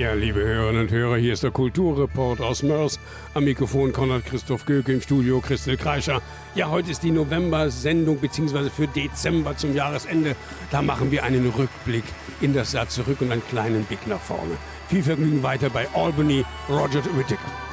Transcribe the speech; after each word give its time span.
Ja, 0.00 0.14
liebe 0.14 0.40
Hörerinnen 0.40 0.84
und 0.84 0.90
Hörer, 0.90 1.18
hier 1.18 1.34
ist 1.34 1.42
der 1.42 1.50
Kulturreport 1.50 2.40
aus 2.40 2.62
Mörs. 2.62 2.98
Am 3.34 3.44
Mikrofon 3.44 3.92
Konrad 3.92 4.24
Christoph 4.24 4.64
Göke, 4.64 4.94
im 4.94 5.02
Studio 5.02 5.40
Christel 5.40 5.76
Kreischer. 5.76 6.22
Ja, 6.54 6.70
heute 6.70 6.90
ist 6.90 7.02
die 7.02 7.10
November-Sendung, 7.10 8.18
beziehungsweise 8.18 8.70
für 8.70 8.86
Dezember 8.86 9.58
zum 9.58 9.74
Jahresende. 9.74 10.36
Da 10.70 10.80
machen 10.80 11.10
wir 11.10 11.22
einen 11.22 11.46
Rückblick 11.50 12.04
in 12.40 12.54
das 12.54 12.72
Jahr 12.72 12.88
zurück 12.88 13.20
und 13.20 13.30
einen 13.30 13.46
kleinen 13.50 13.84
Blick 13.84 14.06
nach 14.06 14.20
vorne. 14.20 14.56
Viel 14.88 15.02
Vergnügen 15.02 15.42
weiter 15.42 15.68
bei 15.68 15.86
Albany, 15.92 16.46
Roger 16.70 17.04
Whittaker. 17.14 17.69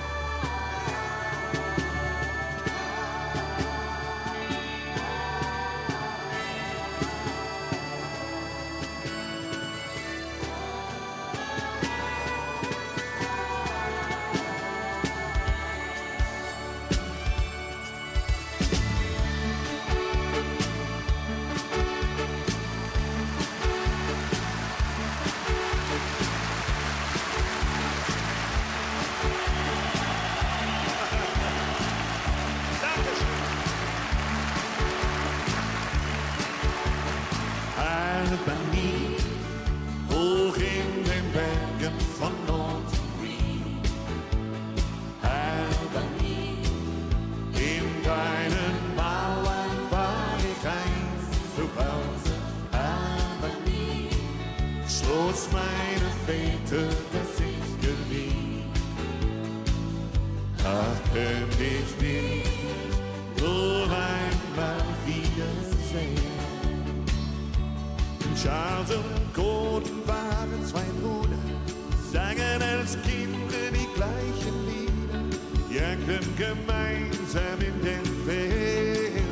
Als 72.88 72.98
Kinder 73.02 73.70
die 73.74 73.88
gleichen 73.96 74.56
Lieder, 74.66 75.24
jagten 75.70 76.26
gemeinsam 76.38 77.60
in 77.60 77.84
den 77.84 78.06
Feldern. 78.26 79.24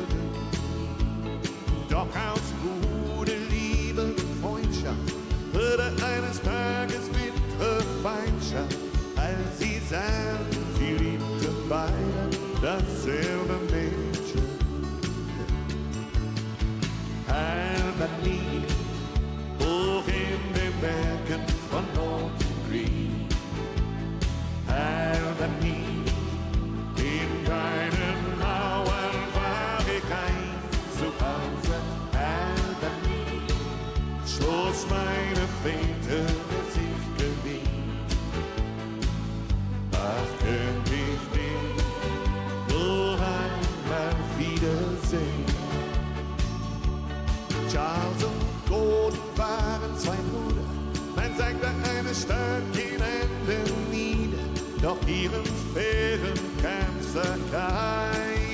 Doch 1.88 2.08
aus 2.14 2.52
Bruderliebe 2.60 4.02
und 4.02 4.20
Freundschaft 4.42 5.14
wurde 5.54 5.84
eines 5.84 6.42
Tages 6.42 7.08
bittere 7.08 7.82
Feindschaft, 8.02 8.76
als 9.16 9.58
sie 9.58 9.80
sahen, 9.88 10.25
doch 54.86 55.08
ihren 55.08 55.44
Fähren 55.74 56.38
kam's 56.62 57.12
da 57.12 57.24
keine. 57.50 58.46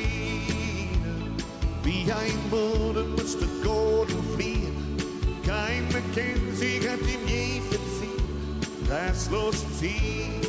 Wie 1.82 2.10
ein 2.10 2.38
Bruder 2.48 3.04
musste 3.04 3.47
Gordon 3.62 4.25
fliehen, 4.34 4.97
kein 5.44 5.84
Mackenzie 5.92 6.81
hat 6.88 7.00
ihm 7.00 7.26
je 7.26 7.60
verziehen. 7.69 8.88
Rastlos 8.88 9.56
zieht 9.78 10.41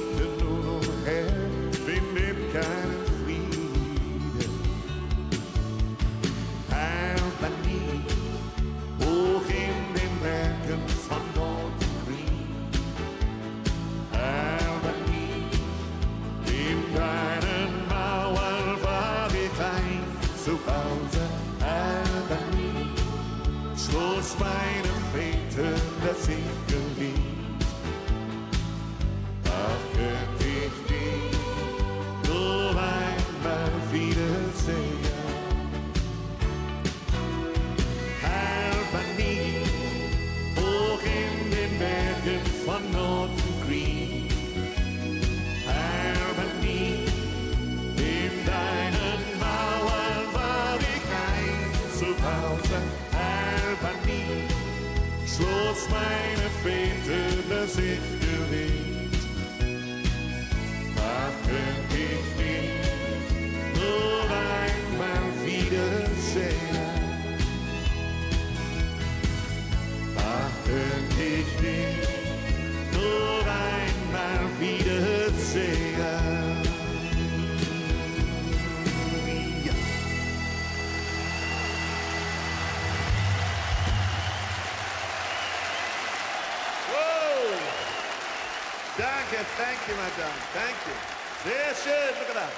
thank 89.58 89.80
you, 89.88 89.96
madame. 89.96 90.38
Thank 90.54 90.78
you. 90.88 90.96
Sehr 91.44 91.76
schön, 91.76 92.16
look 92.20 92.30
at 92.30 92.36
that. 92.36 92.54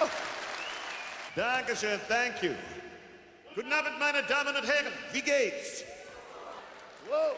Oh. 0.00 0.10
Dankeschön, 1.36 2.00
thank 2.08 2.42
you. 2.42 2.54
Guten 3.54 3.72
Abend, 3.72 3.98
meine 3.98 4.22
Damen 4.22 4.56
und 4.56 4.66
Herren. 4.66 4.92
Wie 5.12 5.22
geht's? 5.22 5.84
Wow. 7.08 7.36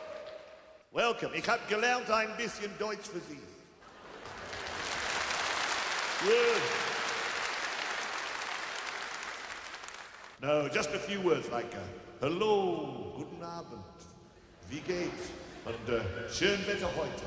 Welcome. 0.93 1.35
Ich 1.35 1.49
habe 1.49 1.61
gelernt 1.69 2.11
ein 2.11 2.37
bisschen 2.37 2.77
Deutsch 2.79 3.09
für 3.11 3.21
Sie. 3.21 3.41
Good. 6.25 6.63
No, 10.43 10.69
just 10.69 10.91
a 10.91 10.99
few 10.99 11.21
words 11.21 11.49
like 11.51 11.73
uh, 11.75 11.79
Hello, 12.21 13.15
guten 13.17 13.43
Abend. 13.43 13.85
Wie 14.69 14.81
geht's? 14.81 15.31
Und 15.65 15.89
äh, 15.93 16.01
schön 16.33 16.65
Wetter 16.67 16.89
heute. 16.97 17.25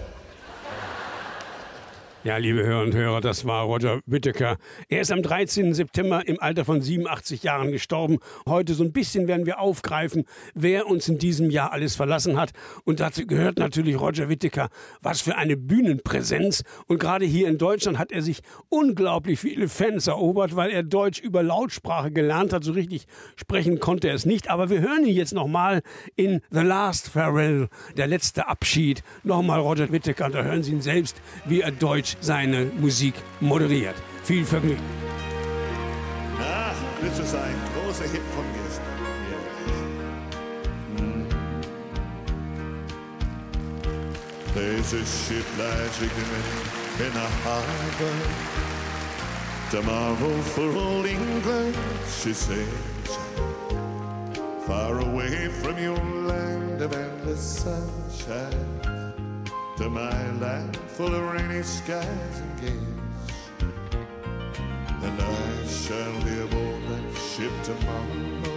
Ja, 2.25 2.37
liebe 2.37 2.63
Hörer 2.63 2.81
und 2.81 2.95
Hörer, 2.95 3.21
das 3.21 3.45
war 3.45 3.65
Roger 3.65 4.01
Whittaker. 4.07 4.57
Er 4.89 5.01
ist 5.01 5.11
am 5.11 5.21
13. 5.21 5.75
September 5.75 6.27
im 6.27 6.41
Alter 6.41 6.65
von 6.65 6.81
87 6.81 7.43
Jahren 7.43 7.71
gestorben. 7.71 8.17
Heute 8.49 8.73
so 8.73 8.83
ein 8.83 8.91
bisschen 8.91 9.27
werden 9.27 9.45
wir 9.45 9.59
aufgreifen, 9.59 10.25
wer 10.55 10.87
uns 10.87 11.07
in 11.07 11.19
diesem 11.19 11.51
Jahr 11.51 11.71
alles 11.71 11.95
verlassen 11.95 12.39
hat. 12.39 12.49
Und 12.83 12.99
dazu 12.99 13.27
gehört 13.27 13.59
natürlich 13.59 13.99
Roger 13.99 14.27
Whittaker. 14.27 14.69
Was 15.03 15.21
für 15.21 15.35
eine 15.35 15.55
Bühnenpräsenz. 15.55 16.63
Und 16.87 16.97
gerade 16.97 17.25
hier 17.25 17.47
in 17.47 17.59
Deutschland 17.59 17.99
hat 17.99 18.11
er 18.11 18.23
sich 18.23 18.41
unglaublich 18.69 19.39
viele 19.39 19.69
Fans 19.69 20.07
erobert, 20.07 20.55
weil 20.55 20.71
er 20.71 20.81
Deutsch 20.81 21.19
über 21.19 21.43
Lautsprache 21.43 22.09
gelernt 22.09 22.53
hat. 22.53 22.63
So 22.63 22.71
richtig 22.71 23.05
sprechen 23.35 23.79
konnte 23.79 24.07
er 24.07 24.15
es 24.15 24.25
nicht. 24.25 24.49
Aber 24.49 24.71
wir 24.71 24.81
hören 24.81 25.05
ihn 25.05 25.15
jetzt 25.15 25.35
nochmal 25.35 25.83
in 26.15 26.41
The 26.49 26.61
Last 26.61 27.07
Farewell, 27.07 27.67
der 27.97 28.07
letzte 28.07 28.47
Abschied. 28.47 29.03
Nochmal 29.23 29.59
Roger 29.59 29.91
Whittaker. 29.91 30.31
Da 30.31 30.41
hören 30.41 30.63
Sie 30.63 30.71
ihn 30.71 30.81
selbst, 30.81 31.21
wie 31.45 31.61
er 31.61 31.69
Deutsch 31.69 32.14
seine 32.21 32.65
Musik 32.65 33.15
moderiert. 33.39 33.95
Viel 34.23 34.45
Vergnügen. 34.45 34.83
Ah, 36.39 36.73
das 37.01 37.19
ist 37.19 37.35
ein 37.35 37.55
großer 37.73 38.05
Hit 38.05 38.21
von 38.35 38.45
gestern. 38.53 38.95
There's 44.53 44.93
a 44.93 45.05
ship 45.05 45.45
lies 45.57 46.01
in 46.01 47.11
a 47.11 47.27
harbor. 47.43 48.13
Tomorrow 49.69 50.41
for 50.41 50.71
old 50.77 51.05
England, 51.05 51.75
she 52.07 52.33
says. 52.33 53.17
Far 54.65 54.99
away 55.01 55.49
from 55.49 55.77
your 55.77 55.97
land 55.97 56.81
of 56.81 56.93
endless 56.93 57.63
sunshine 57.63 58.74
to 59.77 59.89
my 59.89 60.31
land 60.39 60.77
full 60.77 61.13
of 61.13 61.21
rainy 61.33 61.61
skies 61.61 62.41
and 62.41 62.61
gales. 62.61 62.95
And 65.03 65.21
I 65.21 65.67
shall 65.67 66.23
be 66.23 66.39
aboard 66.39 66.81
that 66.89 67.17
ship 67.17 67.51
tomorrow. 67.63 68.53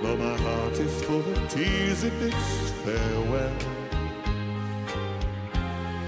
Though 0.00 0.16
my 0.16 0.36
heart 0.36 0.74
is 0.74 1.02
full 1.02 1.28
of 1.28 1.48
tears 1.48 2.04
at 2.04 2.18
this 2.20 2.70
farewell. 2.84 3.58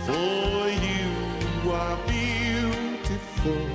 For 0.07 0.69
you 0.87 1.73
are 1.73 1.99
beautiful, 2.07 3.67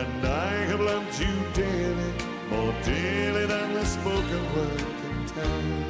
and 0.00 0.26
I 0.26 0.52
have 0.66 0.80
loved 0.80 1.20
you 1.20 1.34
dearly, 1.54 2.12
more 2.50 2.74
dearly 2.82 3.46
than 3.46 3.74
the 3.74 3.84
spoken 3.84 4.54
word 4.56 4.78
can 4.78 5.26
tell. 5.26 5.81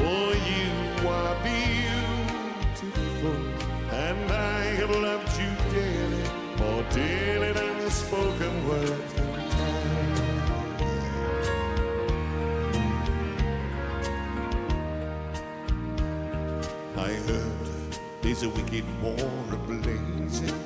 For 0.00 0.28
you 0.52 0.72
are 1.08 1.36
beautiful, 1.44 3.38
and 3.92 4.32
I 4.32 4.60
have 4.80 4.90
loved 4.90 5.32
you 5.38 5.52
dearly, 5.70 6.24
more 6.58 6.84
dearly 6.90 7.52
than 7.52 7.74
the 7.84 7.90
spoken 7.90 8.54
word 8.66 9.02
can 9.14 9.30
tell. 9.50 9.80
I 16.96 17.12
heard 17.28 17.98
there's 18.22 18.42
a 18.42 18.48
wicked 18.48 18.86
war 19.02 19.16
ablazing, 19.56 20.58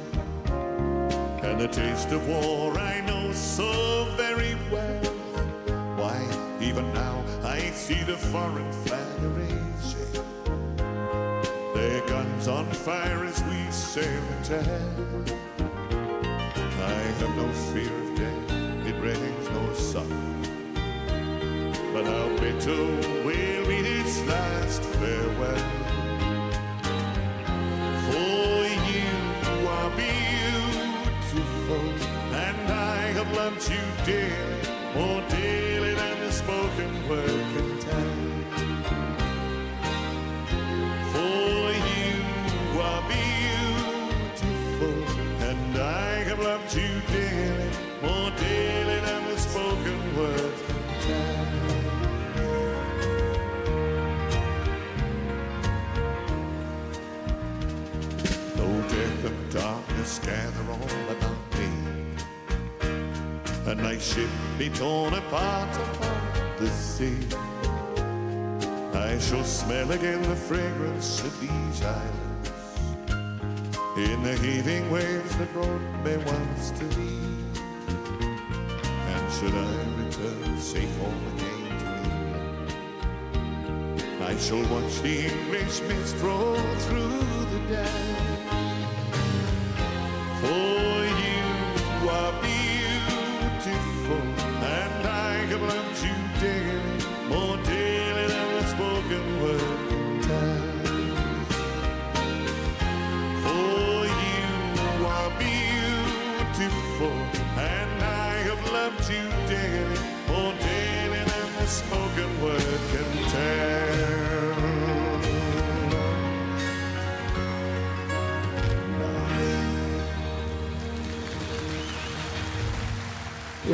and 1.42 1.60
the 1.60 1.66
taste 1.66 2.12
of 2.12 2.28
war 2.28 2.78
I 2.78 3.00
know 3.00 3.32
so 3.32 4.06
very 4.16 4.54
well. 4.70 5.02
Why, 5.98 6.18
even 6.60 6.92
now 6.94 7.24
I 7.42 7.58
see 7.72 8.02
the 8.04 8.16
foreign 8.16 8.72
flag 8.84 9.03
raising, 9.22 10.24
their 11.74 12.00
guns 12.06 12.48
on 12.48 12.66
fire 12.66 13.24
as 13.24 13.42
we 13.44 13.70
sail 13.70 14.22
into 14.38 14.62
hell. 14.62 15.24
I 16.80 16.92
have 17.18 17.36
no 17.36 17.48
fear 17.72 17.92
of 18.02 18.14
death, 18.16 18.50
it 18.86 18.96
rains 19.00 19.48
no 19.50 19.72
sun. 19.74 20.08
But 21.92 22.04
how 22.06 22.28
bitter 22.38 22.84
will 23.24 23.66
be 23.66 23.82
this 23.82 24.20
last 24.26 24.82
farewell. 24.82 25.64
For 28.06 28.66
you 28.90 29.12
are 29.68 29.90
beautiful, 31.24 31.84
and 32.34 32.68
I 32.68 33.12
have 33.16 33.30
loved 33.36 33.68
you 33.70 33.84
dearly, 34.04 34.68
more 34.94 35.22
dearly 35.28 35.94
than 35.94 36.20
the 36.20 36.32
spoken 36.32 37.08
word 37.08 37.53
darkness 60.04 60.18
gather 60.18 60.70
all 60.70 61.10
about 61.10 61.36
me, 61.58 61.68
a 63.66 63.74
night 63.74 64.02
ship 64.02 64.28
be 64.58 64.68
torn 64.68 65.14
apart 65.14 65.74
upon 65.76 66.20
the 66.58 66.68
sea. 66.68 67.16
I 68.92 69.18
shall 69.18 69.44
smell 69.44 69.92
again 69.92 70.22
the 70.22 70.36
fragrance 70.36 71.22
of 71.22 71.40
these 71.40 71.82
islands 71.82 72.50
in 73.96 74.22
the 74.22 74.36
heaving 74.36 74.90
waves 74.90 75.36
that 75.38 75.52
brought 75.52 75.80
me 76.04 76.16
once 76.18 76.70
to 76.72 76.84
thee. 76.84 77.20
And 79.08 79.32
should 79.32 79.54
I 79.54 79.84
return 80.04 80.58
safe 80.58 80.96
home 80.98 81.26
again 81.34 81.78
to 81.80 81.86
England, 83.40 84.22
I 84.22 84.36
shall 84.36 84.64
watch 84.68 85.00
the 85.00 85.26
English 85.26 85.80
mist 85.82 86.16
roll 86.22 86.56
through 86.86 87.20
the 87.52 87.60
dam. 87.68 88.23
You 109.10 109.28
dearly, 109.48 109.98
more 110.28 110.54
dearly 110.60 111.24
than 111.24 111.48
the 111.58 111.66
spoken 111.66 112.42
word. 112.42 112.74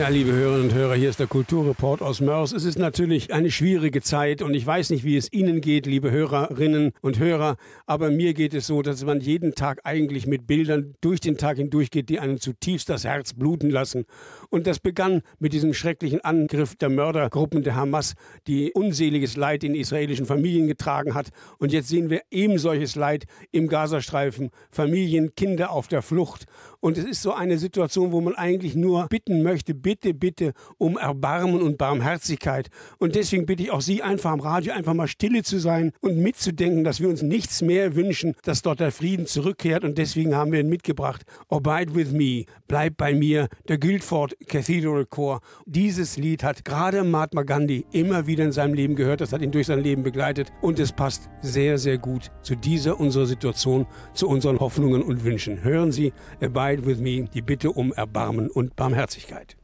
Ja, 0.01 0.09
liebe 0.09 0.33
Hörerinnen 0.33 0.71
und 0.71 0.75
Hörer, 0.75 0.95
hier 0.95 1.11
ist 1.11 1.19
der 1.19 1.27
Kulturreport 1.27 2.01
aus 2.01 2.21
Mörs. 2.21 2.53
Es 2.53 2.65
ist 2.65 2.79
natürlich 2.79 3.35
eine 3.35 3.51
schwierige 3.51 4.01
Zeit 4.01 4.41
und 4.41 4.55
ich 4.55 4.65
weiß 4.65 4.89
nicht, 4.91 5.05
wie 5.05 5.17
es 5.17 5.31
Ihnen 5.31 5.61
geht, 5.61 5.85
liebe 5.85 6.11
Hörerinnen 6.11 6.93
und 7.03 7.19
Hörer, 7.19 7.57
aber 7.87 8.11
mir 8.11 8.33
geht 8.33 8.55
es 8.55 8.67
so, 8.67 8.81
dass 8.81 9.05
man 9.05 9.21
jeden 9.21 9.55
Tag 9.55 9.81
eigentlich 9.85 10.27
mit 10.27 10.47
Bildern 10.47 10.95
durch 11.03 11.21
den 11.21 11.37
Tag 11.37 11.59
hindurch 11.59 11.91
geht, 11.91 12.09
die 12.09 12.19
einen 12.19 12.39
zutiefst 12.39 12.89
das 12.89 13.05
Herz 13.05 13.35
bluten 13.35 13.69
lassen. 13.69 14.07
Und 14.51 14.67
das 14.67 14.81
begann 14.81 15.23
mit 15.39 15.53
diesem 15.53 15.73
schrecklichen 15.73 16.21
Angriff 16.21 16.75
der 16.75 16.91
Mördergruppen 16.91 17.63
der 17.63 17.77
Hamas, 17.77 18.15
die 18.49 18.73
unseliges 18.73 19.37
Leid 19.37 19.65
in 19.65 19.75
israelischen 19.75 20.27
Familien 20.27 20.67
getragen 20.67 21.15
hat. 21.15 21.29
Und 21.59 21.73
jetzt 21.73 21.89
sehen 21.89 22.11
wir 22.11 22.23
eben 22.31 22.59
solches 22.59 22.97
Leid 22.97 23.27
im 23.53 23.69
Gazastreifen, 23.69 24.51
Familien, 24.71 25.35
Kinder 25.37 25.71
auf 25.71 25.87
der 25.87 26.03
Flucht. 26.03 26.47
Und 26.81 26.99
es 26.99 27.05
ist 27.05 27.23
so 27.23 27.33
eine 27.33 27.59
Situation, 27.59 28.11
wo 28.11 28.21
man 28.21 28.35
eigentlich 28.35 28.75
nur 28.75 29.07
bitten 29.09 29.43
möchte, 29.43 29.75
bitte, 29.75 30.15
bitte 30.15 30.53
um 30.79 30.99
Erbarmen 30.99 31.61
und 31.61 31.79
Barmherzigkeit. 31.79 32.71
Und 32.99 33.15
deswegen 33.15 33.47
bitte 33.47 33.63
ich 33.63 33.71
auch 33.71 33.83
Sie 33.83 34.03
einfach 34.03 34.31
am 34.31 34.41
Radio 34.41 34.73
einfach 34.73 34.95
mal 34.95 35.07
stille 35.07 35.43
zu 35.43 35.59
sein 35.59 35.93
und 36.01 36.19
mitzudenken, 36.19 36.83
dass 36.83 37.01
wir 37.01 37.09
uns 37.09 37.23
nichts 37.23 37.63
mehr 37.63 37.95
wünschen, 37.95 38.35
dass 38.43 38.63
dort 38.63 38.81
der 38.81 38.93
Frieden 38.93 39.27
zurückkehrt. 39.27 39.85
Und 39.85 39.99
deswegen 39.99 40.35
haben 40.35 40.53
wir 40.53 40.61
ihn 40.61 40.69
mitgebracht. 40.69 41.23
Abide 41.49 41.95
with 41.95 42.13
me, 42.13 42.47
bleib 42.67 42.97
bei 42.97 43.15
mir, 43.15 43.49
der 43.69 43.79
Guildford 43.79 44.35
Cathedral 44.47 45.07
Chor. 45.07 45.41
Dieses 45.67 46.17
Lied 46.17 46.43
hat 46.43 46.65
gerade 46.65 47.05
Mahatma 47.05 47.43
Gandhi 47.43 47.87
immer 47.93 48.27
wieder 48.27 48.45
in 48.45 48.53
seinem 48.53 48.75
Leben 48.75 48.97
gehört. 48.97 49.21
Das 49.21 49.33
hat 49.33 49.43
ihn 49.43 49.51
durch 49.51 49.67
sein 49.67 49.81
Leben 49.81 50.03
begleitet. 50.03 50.53
Und 50.61 50.79
es 50.79 50.93
passt 50.93 51.29
sehr, 51.41 51.79
sehr 51.79 51.99
gut 51.99 52.31
zu 52.43 52.55
dieser 52.55 52.99
unserer 52.99 53.27
Situation, 53.27 53.87
zu 54.15 54.29
unseren 54.29 54.59
Hoffnungen 54.59 55.03
und 55.03 55.25
Wünschen. 55.25 55.63
Hören 55.63 55.93
Sie 55.93 56.13
Abide 56.41 56.85
with 56.87 56.99
me, 56.99 57.25
die 57.33 57.43
Bitte 57.43 57.71
um 57.71 57.93
Erbarmen 57.93 58.51
und 58.51 58.77
Barmherzigkeit. 58.77 59.60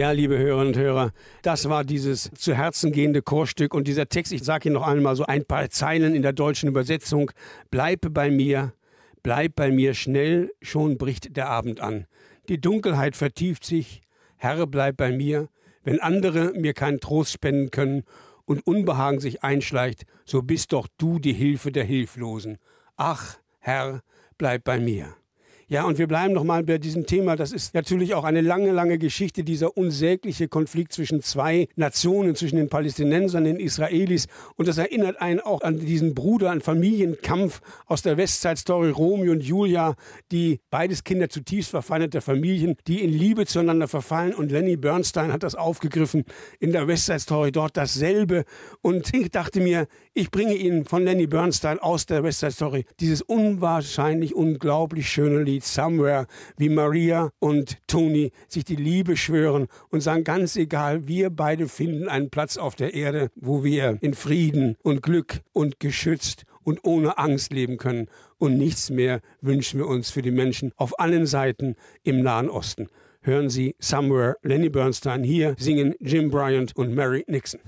Ja, 0.00 0.12
liebe 0.12 0.38
Hörerinnen 0.38 0.68
und 0.68 0.78
Hörer, 0.78 1.12
das 1.42 1.68
war 1.68 1.84
dieses 1.84 2.30
zu 2.34 2.54
Herzen 2.54 2.90
gehende 2.90 3.20
Chorstück 3.20 3.74
und 3.74 3.86
dieser 3.86 4.08
Text, 4.08 4.32
ich 4.32 4.42
sage 4.42 4.70
Ihnen 4.70 4.76
noch 4.76 4.88
einmal 4.88 5.14
so 5.14 5.26
ein 5.26 5.44
paar 5.44 5.68
Zeilen 5.68 6.14
in 6.14 6.22
der 6.22 6.32
deutschen 6.32 6.70
Übersetzung. 6.70 7.30
Bleibe 7.70 8.08
bei 8.08 8.30
mir, 8.30 8.72
bleib 9.22 9.56
bei 9.56 9.70
mir 9.70 9.92
schnell, 9.92 10.52
schon 10.62 10.96
bricht 10.96 11.36
der 11.36 11.50
Abend 11.50 11.82
an. 11.82 12.06
Die 12.48 12.58
Dunkelheit 12.58 13.14
vertieft 13.14 13.62
sich, 13.62 14.00
Herr, 14.38 14.66
bleib 14.66 14.96
bei 14.96 15.12
mir. 15.12 15.50
Wenn 15.84 16.00
andere 16.00 16.54
mir 16.54 16.72
keinen 16.72 17.00
Trost 17.00 17.32
spenden 17.32 17.70
können 17.70 18.04
und 18.46 18.66
Unbehagen 18.66 19.20
sich 19.20 19.44
einschleicht, 19.44 20.06
so 20.24 20.40
bist 20.40 20.72
doch 20.72 20.88
du 20.96 21.18
die 21.18 21.34
Hilfe 21.34 21.72
der 21.72 21.84
Hilflosen. 21.84 22.56
Ach, 22.96 23.36
Herr, 23.58 24.00
bleib 24.38 24.64
bei 24.64 24.80
mir. 24.80 25.14
Ja, 25.72 25.84
und 25.84 25.98
wir 25.98 26.08
bleiben 26.08 26.34
noch 26.34 26.42
mal 26.42 26.64
bei 26.64 26.78
diesem 26.78 27.06
Thema. 27.06 27.36
Das 27.36 27.52
ist 27.52 27.74
natürlich 27.74 28.14
auch 28.14 28.24
eine 28.24 28.40
lange, 28.40 28.72
lange 28.72 28.98
Geschichte, 28.98 29.44
dieser 29.44 29.76
unsägliche 29.76 30.48
Konflikt 30.48 30.92
zwischen 30.92 31.22
zwei 31.22 31.68
Nationen, 31.76 32.34
zwischen 32.34 32.56
den 32.56 32.68
Palästinensern 32.68 33.44
den 33.44 33.60
Israelis. 33.60 34.26
Und 34.56 34.66
das 34.66 34.78
erinnert 34.78 35.20
einen 35.20 35.38
auch 35.38 35.60
an 35.60 35.78
diesen 35.78 36.12
Bruder, 36.16 36.50
an 36.50 36.60
Familienkampf 36.60 37.60
aus 37.86 38.02
der 38.02 38.16
Westside-Story 38.16 38.90
Romeo 38.90 39.30
und 39.30 39.44
Julia, 39.44 39.94
die 40.32 40.58
beides 40.70 41.04
Kinder 41.04 41.28
zutiefst 41.28 41.70
verfeindeter 41.70 42.20
Familien, 42.20 42.74
die 42.88 43.04
in 43.04 43.10
Liebe 43.10 43.46
zueinander 43.46 43.86
verfallen. 43.86 44.34
Und 44.34 44.50
Lenny 44.50 44.76
Bernstein 44.76 45.32
hat 45.32 45.44
das 45.44 45.54
aufgegriffen 45.54 46.24
in 46.58 46.72
der 46.72 46.88
Westside-Story 46.88 47.52
dort 47.52 47.76
dasselbe. 47.76 48.42
Und 48.82 49.14
ich 49.14 49.30
dachte 49.30 49.60
mir, 49.60 49.86
ich 50.14 50.32
bringe 50.32 50.56
Ihnen 50.56 50.84
von 50.84 51.04
Lenny 51.04 51.28
Bernstein 51.28 51.78
aus 51.78 52.06
der 52.06 52.24
Westside-Story 52.24 52.86
dieses 52.98 53.22
unwahrscheinlich, 53.22 54.34
unglaublich 54.34 55.08
schöne 55.08 55.44
Lied. 55.44 55.59
Lied 55.60 55.64
Somewhere, 55.66 56.26
wie 56.56 56.70
Maria 56.70 57.32
und 57.38 57.76
Tony 57.86 58.32
sich 58.48 58.64
die 58.64 58.76
Liebe 58.76 59.14
schwören 59.16 59.66
und 59.90 60.00
sagen, 60.00 60.24
ganz 60.24 60.56
egal, 60.56 61.06
wir 61.06 61.28
beide 61.28 61.68
finden 61.68 62.08
einen 62.08 62.30
Platz 62.30 62.56
auf 62.56 62.76
der 62.76 62.94
Erde, 62.94 63.30
wo 63.34 63.62
wir 63.62 63.98
in 64.00 64.14
Frieden 64.14 64.76
und 64.82 65.02
Glück 65.02 65.40
und 65.52 65.78
geschützt 65.78 66.44
und 66.62 66.80
ohne 66.84 67.18
Angst 67.18 67.52
leben 67.52 67.76
können. 67.76 68.08
Und 68.38 68.56
nichts 68.56 68.88
mehr 68.88 69.20
wünschen 69.42 69.78
wir 69.78 69.86
uns 69.86 70.10
für 70.10 70.22
die 70.22 70.30
Menschen 70.30 70.72
auf 70.76 70.98
allen 70.98 71.26
Seiten 71.26 71.76
im 72.04 72.22
Nahen 72.22 72.48
Osten. 72.48 72.88
Hören 73.20 73.50
Sie 73.50 73.76
Somewhere, 73.78 74.36
Lenny 74.42 74.70
Bernstein 74.70 75.22
hier 75.22 75.56
singen 75.58 75.94
Jim 76.00 76.30
Bryant 76.30 76.74
und 76.74 76.94
Mary 76.94 77.22
Nixon. 77.26 77.60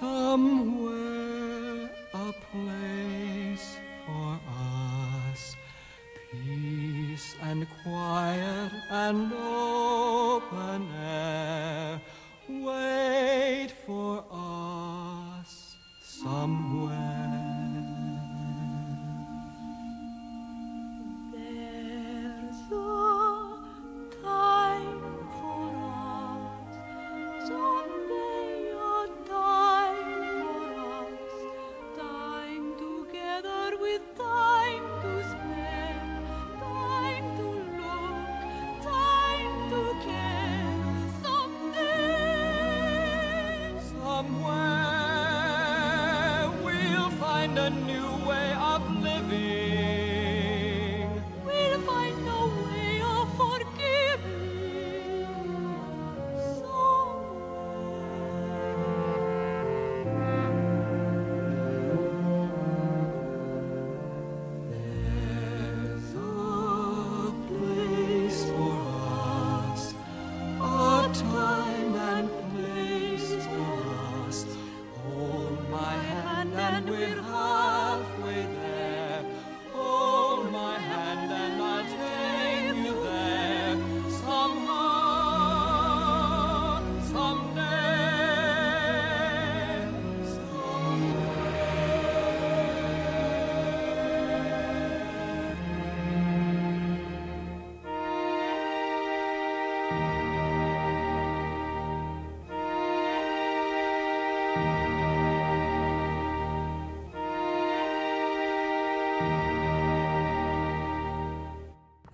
Somewhere 0.00 1.90
a 2.14 2.32
place 2.50 3.68
for 4.04 4.38
us. 4.48 5.56
Peace 6.30 7.34
and 7.42 7.66
quiet 7.82 8.72
and 8.90 9.32
open 9.32 10.88
air 10.94 12.00
wait 12.48 13.70
for 13.86 14.24
us 14.30 14.35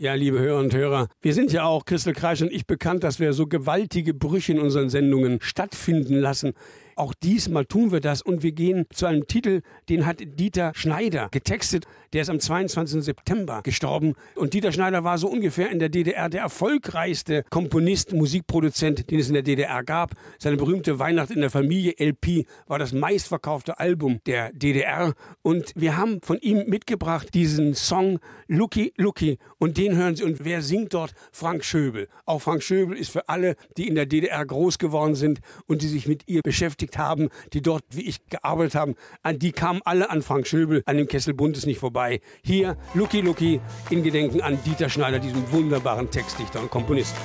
Ja, 0.02 0.14
liebe 0.14 0.40
Hörer 0.40 0.59
und 0.59 0.75
Hörer, 0.75 1.06
wir 1.21 1.32
sind 1.32 1.52
ja 1.52 1.62
auch, 1.62 1.85
Christel 1.85 2.12
Kreisch 2.12 2.42
und 2.42 2.50
ich, 2.50 2.66
bekannt, 2.66 3.04
dass 3.04 3.21
wir 3.21 3.32
so 3.32 3.47
gewaltige 3.47 4.12
Brüche 4.14 4.50
in 4.50 4.59
unseren 4.59 4.90
Sendungen 4.90 5.38
stattfinden 5.40 6.16
lassen. 6.16 6.55
Auch 6.96 7.14
diesmal 7.14 7.64
tun 7.64 7.92
wir 7.92 8.00
das 8.00 8.22
und 8.22 8.42
wir 8.42 8.52
gehen 8.52 8.87
zu 8.92 9.07
einem 9.07 9.26
Titel, 9.26 9.62
den 9.88 10.07
hat 10.07 10.18
Dieter 10.20 10.72
Schneider 10.74 11.28
getextet. 11.31 11.87
Der 12.12 12.22
ist 12.22 12.28
am 12.28 12.40
22. 12.40 13.02
September 13.02 13.62
gestorben. 13.62 14.14
Und 14.35 14.52
Dieter 14.52 14.72
Schneider 14.72 15.02
war 15.02 15.16
so 15.16 15.28
ungefähr 15.28 15.70
in 15.70 15.78
der 15.78 15.88
DDR 15.88 16.28
der 16.28 16.42
erfolgreichste 16.42 17.44
Komponist, 17.48 18.12
Musikproduzent, 18.12 19.11
den 19.11 19.18
es 19.18 19.28
in 19.28 19.35
der 19.35 19.42
DDR 19.42 19.83
gab. 19.83 20.12
Seine 20.38 20.57
berühmte 20.57 20.98
Weihnacht 20.98 21.31
in 21.31 21.40
der 21.40 21.50
Familie 21.50 21.94
LP 21.98 22.46
war 22.66 22.78
das 22.78 22.92
meistverkaufte 22.92 23.78
Album 23.78 24.20
der 24.26 24.52
DDR. 24.52 25.14
Und 25.40 25.72
wir 25.74 25.96
haben 25.96 26.20
von 26.22 26.38
ihm 26.38 26.68
mitgebracht 26.68 27.33
diesen 27.33 27.74
Song 27.74 28.18
Lucky 28.46 28.92
Lucky. 28.98 29.38
Und 29.59 29.78
den 29.78 29.96
hören 29.96 30.16
Sie. 30.16 30.24
Und 30.24 30.44
wer 30.44 30.61
singt 30.61 30.92
dort? 30.92 31.14
Frank 31.31 31.64
Schöbel. 31.64 32.09
Auch 32.26 32.40
Frank 32.40 32.62
Schöbel 32.62 32.96
ist 32.96 33.11
für 33.11 33.28
alle, 33.28 33.57
die 33.76 33.88
in 33.88 33.94
der 33.94 34.07
DDR 34.07 34.44
groß 34.44 34.78
geworden 34.78 35.14
sind 35.14 35.40
und 35.66 35.83
die 35.83 35.88
sich 35.88 36.07
mit 36.07 36.28
ihr 36.28 36.42
beschäftigt 36.83 36.99
haben, 36.99 37.29
die 37.53 37.62
dort 37.62 37.85
wie 37.90 38.09
ich 38.09 38.27
gearbeitet 38.29 38.75
haben, 38.75 38.95
an 39.23 39.38
die 39.38 39.53
kamen 39.53 39.81
alle 39.85 40.11
an 40.11 40.23
Frank 40.23 40.47
Schöbel, 40.47 40.83
an 40.87 40.97
dem 40.97 41.07
Kessel 41.07 41.35
Buntes 41.35 41.66
nicht 41.66 41.79
vorbei. 41.79 42.21
Hier 42.42 42.77
Lucky 42.95 43.21
Lucky 43.21 43.61
in 43.90 44.03
Gedenken 44.03 44.40
an 44.40 44.59
Dieter 44.64 44.88
Schneider, 44.88 45.18
diesem 45.18 45.51
wunderbaren 45.53 46.11
Textdichter 46.11 46.61
und 46.61 46.71
Komponisten. 46.71 47.18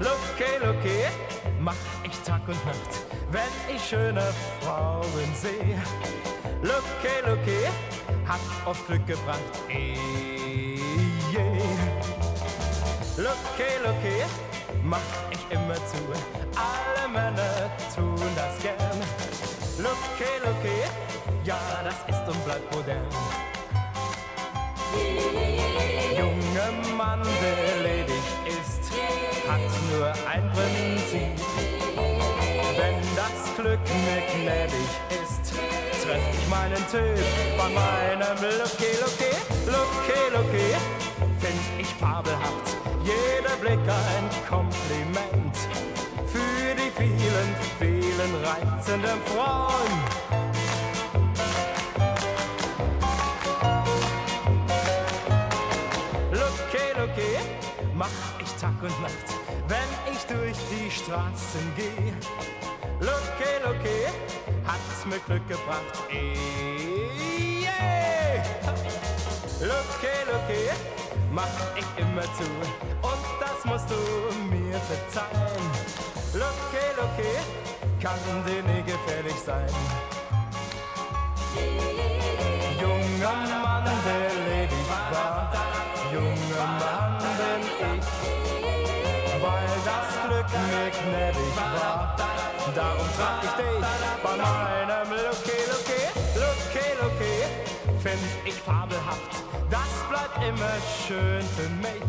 Looky, 0.00 0.64
looky, 0.64 1.04
mach 1.60 1.74
ich 2.04 2.18
Tag 2.20 2.42
und 2.48 2.64
Nacht, 2.66 3.06
wenn 3.30 3.74
ich 3.74 3.82
schöne 3.82 4.22
Frauen 4.60 5.04
sehe. 5.34 5.80
Looky, 6.62 7.14
looky, 7.26 7.66
hat 8.26 8.40
oft 8.66 8.86
Glück 8.86 9.06
gebracht, 9.06 9.38
eh, 9.68 9.94
je. 11.32 11.40
Looky, 13.16 13.70
looky, 13.84 14.57
mach 14.84 14.98
ich 15.30 15.38
immer 15.50 15.74
zu, 15.74 15.98
alle 16.56 17.08
Männer 17.08 17.70
tun 17.94 18.18
das 18.34 18.58
gern. 18.62 19.00
Looky, 19.78 20.30
looky, 20.44 20.82
ja, 21.44 21.58
das 21.84 21.94
ist 22.08 22.28
und 22.28 22.44
bleibt 22.44 22.74
modern. 22.74 23.06
Junger 26.18 26.96
Mann, 26.96 27.22
der 27.22 27.82
ledig 27.82 28.26
ist, 28.46 28.90
hat 29.48 29.60
nur 29.92 30.08
ein 30.28 30.50
Prinzip. 30.52 31.44
Wenn 32.76 33.00
das 33.16 33.56
Glück 33.56 33.80
mir 34.04 34.22
gnädig 34.34 34.90
ist, 35.22 35.52
treff 36.04 36.22
ich 36.32 36.48
meinen 36.48 36.84
Typ 36.90 37.24
bei 37.56 37.68
meinem 37.68 38.58
Looky 38.58 38.92
Looky, 39.00 39.32
Looky 39.66 40.34
Looky. 40.34 40.97
diesen 48.28 48.44
reizenden 48.44 49.20
Frauen. 49.26 49.68
mach 57.94 58.06
ich 58.40 58.52
Tag 58.60 58.80
und 58.80 59.02
Nacht, 59.02 59.28
wenn 59.66 60.12
ich 60.12 60.22
durch 60.26 60.56
die 60.70 60.88
Straßen 60.88 61.74
gehe. 61.74 62.14
Lucky 63.00 63.52
Lucky 63.64 64.06
hat's 64.64 65.04
mir 65.04 65.18
Glück 65.26 65.46
gebracht. 65.48 65.82
Ey, 66.08 66.36
yeah. 67.60 68.44
Lucky 69.60 70.16
Lucky 70.30 70.70
mach 71.32 71.58
ich 71.76 72.00
immer 72.00 72.22
zu 72.22 72.44
und 73.02 73.24
das 73.40 73.64
musst 73.64 73.90
du 73.90 73.96
mir 74.48 74.78
verzeihen. 74.78 75.70
Lucky 76.34 76.86
Lucky 76.96 77.67
kann 78.00 78.18
dir 78.46 78.62
nie 78.62 78.82
gefährlich 78.82 79.38
sein. 79.44 79.66
Junger 82.80 83.58
Mann, 83.62 83.84
der 83.84 84.30
ledig 84.46 84.88
war, 85.10 85.52
junger 86.12 86.68
Mann 86.78 87.18
bin 87.38 87.62
ich, 87.66 88.06
weil 89.42 89.74
das 89.84 90.08
Glück 90.24 90.50
mir 90.68 90.90
gnädig 90.90 91.56
war. 91.56 92.16
Darum 92.74 93.08
traf 93.16 93.42
ich 93.42 93.50
dich 93.50 93.86
bei 94.22 94.36
meinem 94.36 95.10
Lucky, 95.10 95.58
Lucky, 95.70 96.02
Lucky, 96.36 96.86
Lucky, 97.02 97.36
find 98.00 98.22
ich 98.44 98.54
fabelhaft, 98.54 99.32
das 99.70 99.90
bleibt 100.08 100.36
immer 100.46 100.76
schön 101.06 101.42
für 101.56 101.68
mich. 101.82 102.02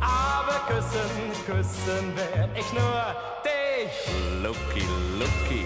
Aber 0.00 0.58
küssen, 0.66 1.10
küssen 1.46 2.16
werd 2.16 2.56
ich 2.58 2.72
nur 2.72 3.37
dich. 3.78 4.42
Lucky, 4.42 4.86
Lucky. 5.18 5.64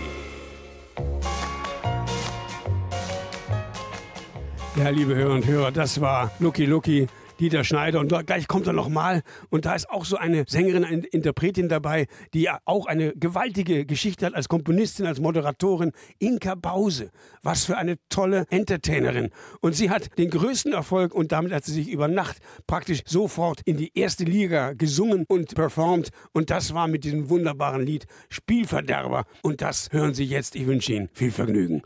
Ja, 4.77 4.89
liebe 4.89 5.15
Hörer 5.15 5.35
und 5.35 5.47
Hörer, 5.47 5.71
das 5.71 6.01
war 6.01 6.31
Lucky 6.39 6.65
Lucky, 6.65 7.07
Dieter 7.43 7.65
Schneider. 7.65 7.99
Und 7.99 8.15
gleich 8.27 8.47
kommt 8.47 8.69
er 8.69 8.73
nochmal. 8.73 9.23
Und 9.51 9.65
da 9.65 9.75
ist 9.75 9.91
auch 9.91 10.05
so 10.05 10.17
eine 10.17 10.45
Sängerin, 10.47 10.85
eine 10.85 11.05
Interpretin 11.07 11.69
dabei, 11.69 12.07
die 12.35 12.43
ja 12.43 12.61
auch 12.65 12.87
eine 12.87 13.13
gewaltige 13.17 13.85
Geschichte 13.85 14.27
hat 14.27 14.35
als 14.35 14.49
Komponistin, 14.49 15.07
als 15.07 15.19
Moderatorin. 15.19 15.91
Inka 16.21 16.55
Bause. 16.55 17.11
Was 17.43 17.65
für 17.65 17.77
eine 17.77 17.97
tolle 18.09 18.47
Entertainerin. 18.49 19.31
Und 19.61 19.75
sie 19.75 19.91
hat 19.91 20.17
den 20.19 20.31
größten 20.31 20.73
Erfolg 20.73 21.15
und 21.15 21.33
damit 21.33 21.53
hat 21.53 21.65
sie 21.65 21.73
sich 21.73 21.89
über 21.89 22.07
Nacht 22.07 22.39
praktisch 22.69 23.01
sofort 23.07 23.61
in 23.65 23.77
die 23.77 23.91
erste 23.93 24.23
Liga 24.23 24.75
gesungen 24.75 25.25
und 25.27 25.53
performt. 25.57 26.11
Und 26.33 26.51
das 26.51 26.75
war 26.75 26.87
mit 26.87 27.03
diesem 27.03 27.29
wunderbaren 27.29 27.85
Lied 27.85 28.07
Spielverderber. 28.29 29.25
Und 29.43 29.63
das 29.63 29.89
hören 29.91 30.15
Sie 30.15 30.25
jetzt. 30.25 30.55
Ich 30.55 30.67
wünsche 30.67 30.93
Ihnen 30.93 31.09
viel 31.13 31.33
Vergnügen. 31.33 31.83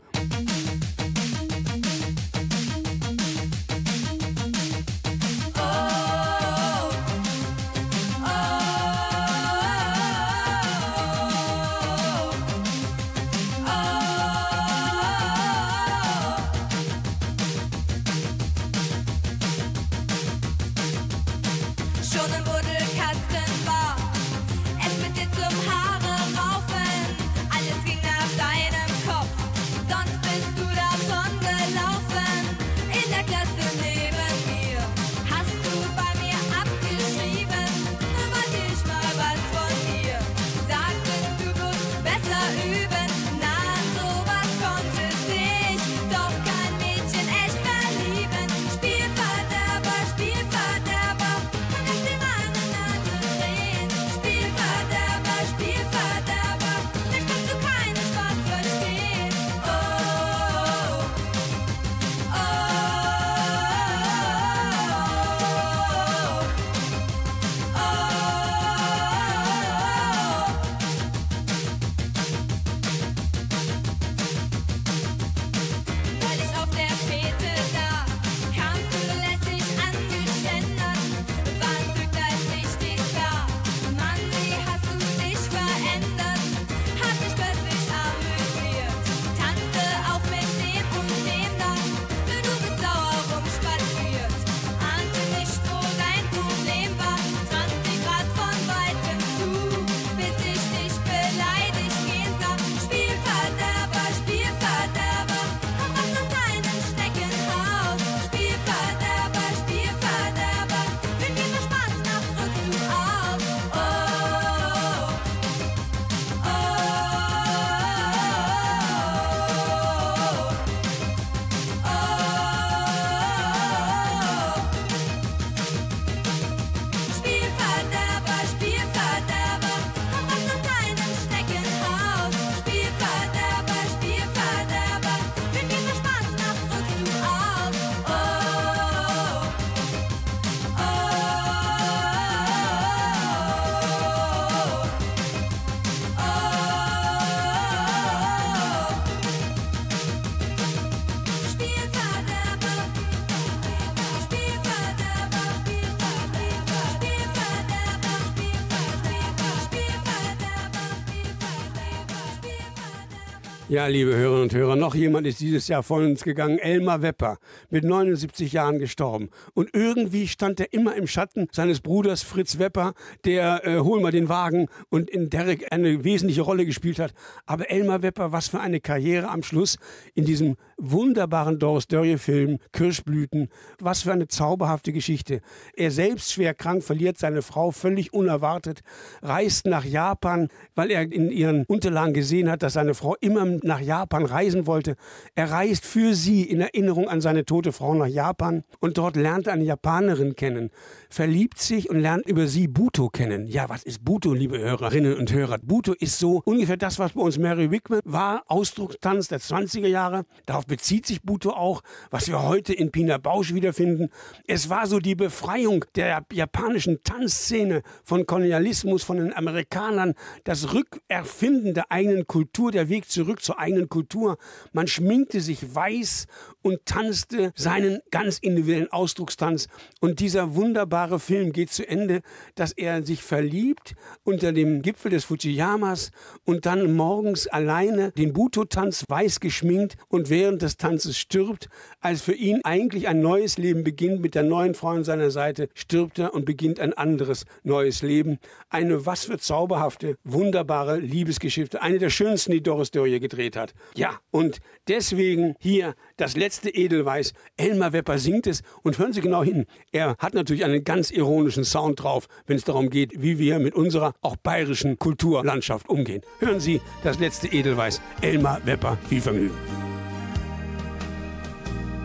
Ja, 163.77 163.85
liebe 163.85 164.15
Hörerinnen 164.15 164.41
und 164.41 164.53
Hörer, 164.55 164.75
noch 164.75 164.95
jemand 164.95 165.27
ist 165.27 165.39
dieses 165.39 165.67
Jahr 165.67 165.83
von 165.83 166.03
uns 166.03 166.23
gegangen, 166.23 166.57
Elmar 166.57 167.03
Wepper, 167.03 167.37
mit 167.69 167.83
79 167.83 168.51
Jahren 168.51 168.79
gestorben. 168.79 169.29
Und 169.53 169.69
irgendwie 169.71 170.27
stand 170.27 170.59
er 170.59 170.73
immer 170.73 170.95
im 170.95 171.05
Schatten 171.05 171.47
seines 171.51 171.81
Bruders 171.81 172.23
Fritz 172.23 172.57
Wepper, 172.57 172.95
der 173.23 173.67
äh, 173.67 173.77
Hol 173.81 174.01
mal 174.01 174.11
den 174.11 174.29
Wagen 174.29 174.65
und 174.89 175.11
in 175.11 175.29
Derek 175.29 175.71
eine 175.71 176.03
wesentliche 176.03 176.41
Rolle 176.41 176.65
gespielt 176.65 176.97
hat. 176.97 177.13
Aber 177.45 177.69
Elmar 177.69 178.01
Wepper, 178.01 178.31
was 178.31 178.47
für 178.47 178.59
eine 178.59 178.79
Karriere 178.79 179.29
am 179.29 179.43
Schluss 179.43 179.77
in 180.15 180.25
diesem 180.25 180.57
wunderbaren 180.77 181.59
Doris 181.59 181.87
Dörrie-Film 181.87 182.59
Kirschblüten. 182.71 183.49
Was 183.79 184.03
für 184.03 184.11
eine 184.11 184.27
zauberhafte 184.27 184.93
Geschichte. 184.93 185.41
Er 185.75 185.91
selbst 185.91 186.31
schwer 186.31 186.53
krank, 186.53 186.83
verliert 186.83 187.17
seine 187.17 187.41
Frau 187.41 187.71
völlig 187.71 188.13
unerwartet, 188.13 188.81
reist 189.21 189.65
nach 189.65 189.83
Japan, 189.83 190.49
weil 190.75 190.91
er 190.91 191.01
in 191.11 191.31
ihren 191.31 191.65
Unterlagen 191.65 192.13
gesehen 192.13 192.49
hat, 192.49 192.63
dass 192.63 192.73
seine 192.73 192.93
Frau 192.93 193.15
immer 193.21 193.45
nach 193.63 193.79
Japan 193.79 194.25
reisen 194.25 194.67
wollte. 194.67 194.95
Er 195.35 195.51
reist 195.51 195.85
für 195.85 196.13
sie 196.13 196.43
in 196.43 196.61
Erinnerung 196.61 197.07
an 197.09 197.21
seine 197.21 197.45
tote 197.45 197.71
Frau 197.71 197.93
nach 197.93 198.07
Japan 198.07 198.63
und 198.79 198.97
dort 198.97 199.15
lernt 199.15 199.47
er 199.47 199.53
eine 199.53 199.63
Japanerin 199.63 200.35
kennen, 200.35 200.69
verliebt 201.09 201.59
sich 201.59 201.89
und 201.89 201.99
lernt 201.99 202.27
über 202.27 202.47
sie 202.47 202.67
Buto 202.67 203.09
kennen. 203.09 203.47
Ja, 203.47 203.69
was 203.69 203.83
ist 203.83 204.03
Buto, 204.03 204.33
liebe 204.33 204.59
Hörerinnen 204.59 205.17
und 205.17 205.31
Hörer? 205.31 205.57
Buto 205.59 205.93
ist 205.93 206.19
so 206.19 206.41
ungefähr 206.45 206.77
das, 206.77 206.99
was 206.99 207.13
bei 207.13 207.21
uns 207.21 207.37
Mary 207.37 207.71
Wickman 207.71 208.01
war, 208.03 208.43
Ausdruckstanz 208.47 209.27
der 209.27 209.39
20er 209.39 209.87
Jahre. 209.87 210.25
Darauf 210.45 210.65
bezieht 210.65 211.05
sich 211.05 211.21
Buto 211.21 211.51
auch, 211.51 211.81
was 212.11 212.27
wir 212.27 212.43
heute 212.43 212.73
in 212.73 212.91
Pina 212.91 213.17
Bausch 213.17 213.53
wiederfinden. 213.53 214.09
Es 214.47 214.69
war 214.69 214.87
so 214.87 214.99
die 214.99 215.15
Befreiung 215.15 215.85
der 215.95 216.25
japanischen 216.31 217.01
Tanzszene 217.03 217.81
von 218.03 218.25
Kolonialismus, 218.25 219.03
von 219.03 219.17
den 219.17 219.33
Amerikanern, 219.33 220.13
das 220.43 220.73
Rückerfinden 220.73 221.73
der 221.73 221.91
eigenen 221.91 222.27
Kultur, 222.27 222.71
der 222.71 222.89
Weg 222.89 223.09
zurück 223.09 223.41
zur 223.41 223.59
eigenen 223.59 223.89
Kultur. 223.89 224.37
Man 224.73 224.87
schminkte 224.87 225.41
sich 225.41 225.73
weiß 225.73 226.27
und 226.61 226.85
tanzte 226.85 227.53
seinen 227.55 228.01
ganz 228.11 228.39
individuellen 228.39 228.91
Ausdruckstanz. 228.91 229.67
Und 230.01 230.19
dieser 230.19 230.55
wunderbare 230.55 230.96
Film 231.19 231.53
geht 231.53 231.71
zu 231.71 231.87
Ende, 231.87 232.21
dass 232.55 232.71
er 232.71 233.03
sich 233.05 233.21
verliebt 233.21 233.95
unter 234.23 234.51
dem 234.51 234.81
Gipfel 234.81 235.11
des 235.11 235.25
Fujiyamas 235.25 236.11
und 236.43 236.65
dann 236.65 236.95
morgens 236.95 237.47
alleine 237.47 238.11
den 238.13 238.33
Buto-Tanz 238.33 239.05
weiß 239.07 239.39
geschminkt 239.39 239.95
und 240.07 240.29
während 240.29 240.61
des 240.63 240.77
Tanzes 240.77 241.17
stirbt, 241.17 241.69
als 241.99 242.21
für 242.21 242.33
ihn 242.33 242.61
eigentlich 242.63 243.07
ein 243.07 243.21
neues 243.21 243.57
Leben 243.57 243.83
beginnt 243.83 244.21
mit 244.21 244.33
der 244.33 244.43
neuen 244.43 244.73
Frau 244.73 244.89
an 244.89 245.03
seiner 245.03 245.29
Seite, 245.29 245.69
stirbt 245.75 246.17
er 246.19 246.33
und 246.33 246.45
beginnt 246.45 246.79
ein 246.79 246.93
anderes 246.93 247.45
neues 247.63 248.01
Leben. 248.01 248.39
Eine 248.69 249.05
was 249.05 249.25
für 249.25 249.37
zauberhafte, 249.37 250.17
wunderbare 250.23 250.97
Liebesgeschichte, 250.97 251.81
eine 251.81 251.99
der 251.99 252.09
schönsten, 252.09 252.51
die 252.51 252.63
Doris 252.63 252.91
Dörrie 252.91 253.19
gedreht 253.19 253.55
hat. 253.55 253.73
Ja, 253.95 254.19
und 254.31 254.59
deswegen 254.87 255.55
hier 255.59 255.93
das 256.17 256.35
letzte 256.35 256.69
Edelweiß. 256.69 257.33
Elmar 257.55 257.93
Wepper 257.93 258.17
singt 258.17 258.47
es 258.47 258.63
und 258.83 258.97
hören 258.97 259.13
Sie 259.13 259.21
genau 259.21 259.43
hin. 259.43 259.65
Er 259.91 260.15
hat 260.19 260.33
natürlich 260.33 260.65
einen 260.65 260.83
ganz 260.83 261.11
ironischen 261.11 261.63
Sound 261.63 262.03
drauf, 262.03 262.27
wenn 262.45 262.57
es 262.57 262.63
darum 262.63 262.89
geht, 262.89 263.21
wie 263.21 263.39
wir 263.39 263.59
mit 263.59 263.75
unserer 263.75 264.13
auch 264.21 264.35
bayerischen 264.35 264.99
Kulturlandschaft 264.99 265.87
umgehen. 265.89 266.21
Hören 266.39 266.59
Sie 266.59 266.81
das 267.03 267.19
letzte 267.19 267.47
Edelweiß. 267.47 268.01
Elmar 268.21 268.59
Wepper, 268.65 268.97
viel 269.07 269.21
Vergnügen. 269.21 269.55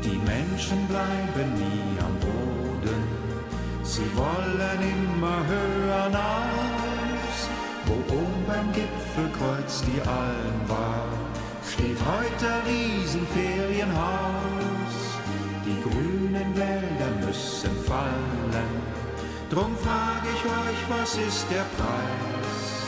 Die 0.05 0.19
Menschen 0.19 0.87
bleiben 0.89 1.55
nie 1.55 2.01
am 2.01 2.19
Boden, 2.19 3.03
sie 3.85 4.03
wollen 4.17 4.81
immer 4.81 5.47
höher 5.47 6.05
hinaus. 6.07 7.49
Wo 7.87 7.95
oben 8.15 8.45
beim 8.47 8.73
Gipfelkreuz 8.73 9.83
die 9.83 10.01
Alm 10.01 10.62
heute 12.11 12.49
Riesenferienhaus. 12.69 14.95
Die 15.65 15.79
grünen 15.83 16.51
Wälder 16.57 17.11
müssen 17.25 17.75
fallen, 17.85 18.71
drum 19.51 19.77
frage 19.77 20.29
ich 20.35 20.45
euch, 20.45 20.89
was 20.89 21.17
ist 21.17 21.47
der 21.51 21.67
Preis 21.77 22.87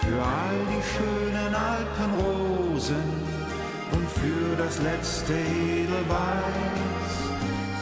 für 0.00 0.20
all 0.20 0.66
die 0.68 0.82
schönen 0.92 1.54
Alpenrosen? 1.54 3.32
und 3.92 4.10
für 4.10 4.56
das 4.56 4.80
letzte 4.80 5.34
Edelweiß, 5.34 7.14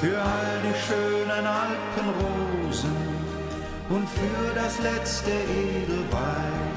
für 0.00 0.20
all 0.20 0.60
die 0.66 0.74
schönen 0.86 1.46
Alpenrosen 1.46 2.96
und 3.88 4.08
für 4.08 4.54
das 4.54 4.78
letzte 4.80 5.30
Edelweiß. 5.30 6.69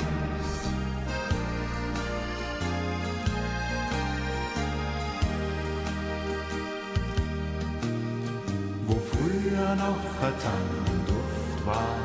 Früher 9.54 9.76
noch 9.76 9.98
ein 10.22 10.34
Tannenduft 10.42 11.66
war, 11.66 11.96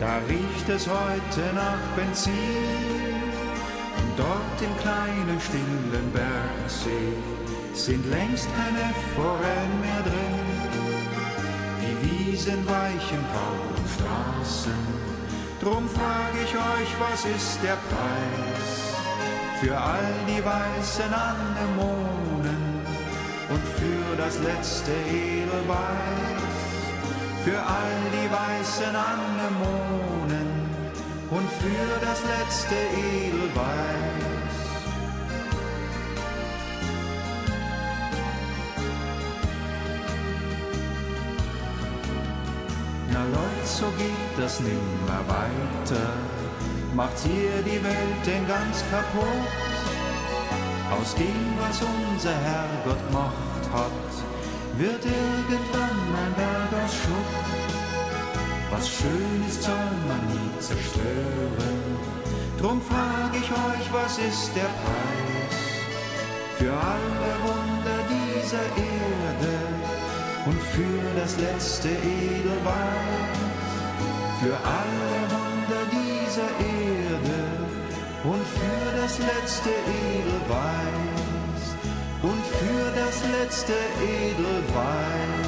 da 0.00 0.18
riecht 0.28 0.68
es 0.68 0.86
heute 0.86 1.54
nach 1.54 1.96
Benzin. 1.96 2.32
Dort 4.16 4.60
im 4.60 4.76
kleinen 4.78 5.40
stillen 5.40 6.12
Bergsee 6.12 7.14
sind 7.72 8.04
längst 8.10 8.48
keine 8.56 8.92
Forellen 9.14 9.80
mehr 9.80 10.02
drin. 10.02 10.38
Die 11.82 12.30
Wiesen 12.32 12.66
weichen 12.66 13.24
kaum 13.32 13.74
Straßen. 13.94 14.98
Drum 15.60 15.88
frag 15.88 16.32
ich 16.44 16.54
euch, 16.54 16.90
was 17.00 17.24
ist 17.24 17.58
der 17.62 17.78
Preis 17.88 18.94
für 19.60 19.76
all 19.76 20.14
die 20.26 20.44
weißen 20.44 21.12
Anemonen 21.12 22.82
und 23.50 23.64
für 23.78 24.16
das 24.16 24.38
letzte 24.40 24.92
Edelweiß? 25.10 26.47
Für 27.44 27.58
all 27.58 27.98
die 28.12 28.30
weißen 28.30 28.94
Anemonen 28.94 30.48
und 31.30 31.50
für 31.60 32.00
das 32.00 32.20
letzte 32.24 32.74
Edelweiß. 32.74 34.28
Na 43.12 43.24
Leute, 43.24 43.66
so 43.66 43.86
geht 43.96 44.34
das 44.36 44.60
nimmer 44.60 45.22
weiter, 45.26 46.12
macht 46.94 47.18
hier 47.20 47.62
die 47.64 47.82
Welt 47.82 48.26
denn 48.26 48.46
ganz 48.46 48.84
kaputt. 48.90 49.48
Aus 50.90 51.14
dem, 51.14 51.58
was 51.60 51.80
unser 51.82 52.32
Herrgott 52.32 53.06
gemacht 53.08 53.64
hat, 53.72 54.27
wird 54.76 55.04
irgendwann 55.04 56.00
ein 56.22 56.34
Berg 56.36 56.84
aus 56.84 56.94
Schutt. 56.94 57.38
Was 58.70 58.88
schön 58.88 59.44
ist, 59.48 59.62
soll 59.62 59.90
man 60.06 60.22
nie 60.28 60.60
zerstören. 60.60 61.78
Drum 62.60 62.80
frag 62.82 63.30
ich 63.32 63.50
euch, 63.50 63.86
was 63.92 64.18
ist 64.18 64.50
der 64.54 64.70
Preis 64.82 65.58
für 66.58 66.72
alle 66.72 67.32
Wunder 67.46 67.98
dieser 68.16 68.66
Erde 68.76 69.56
und 70.46 70.60
für 70.74 71.20
das 71.20 71.38
letzte 71.38 71.88
Edelweiß? 71.88 73.38
Für 74.40 74.56
alle 74.80 75.14
Wunder 75.34 75.82
dieser 75.90 76.50
Erde 76.60 77.40
und 78.24 78.44
für 78.58 79.00
das 79.00 79.18
letzte 79.18 79.70
Edelweiß 79.70 81.07
und 82.22 82.44
für 82.44 82.92
das 82.94 83.22
letzte 83.30 83.72
Edelweiß. 84.02 85.38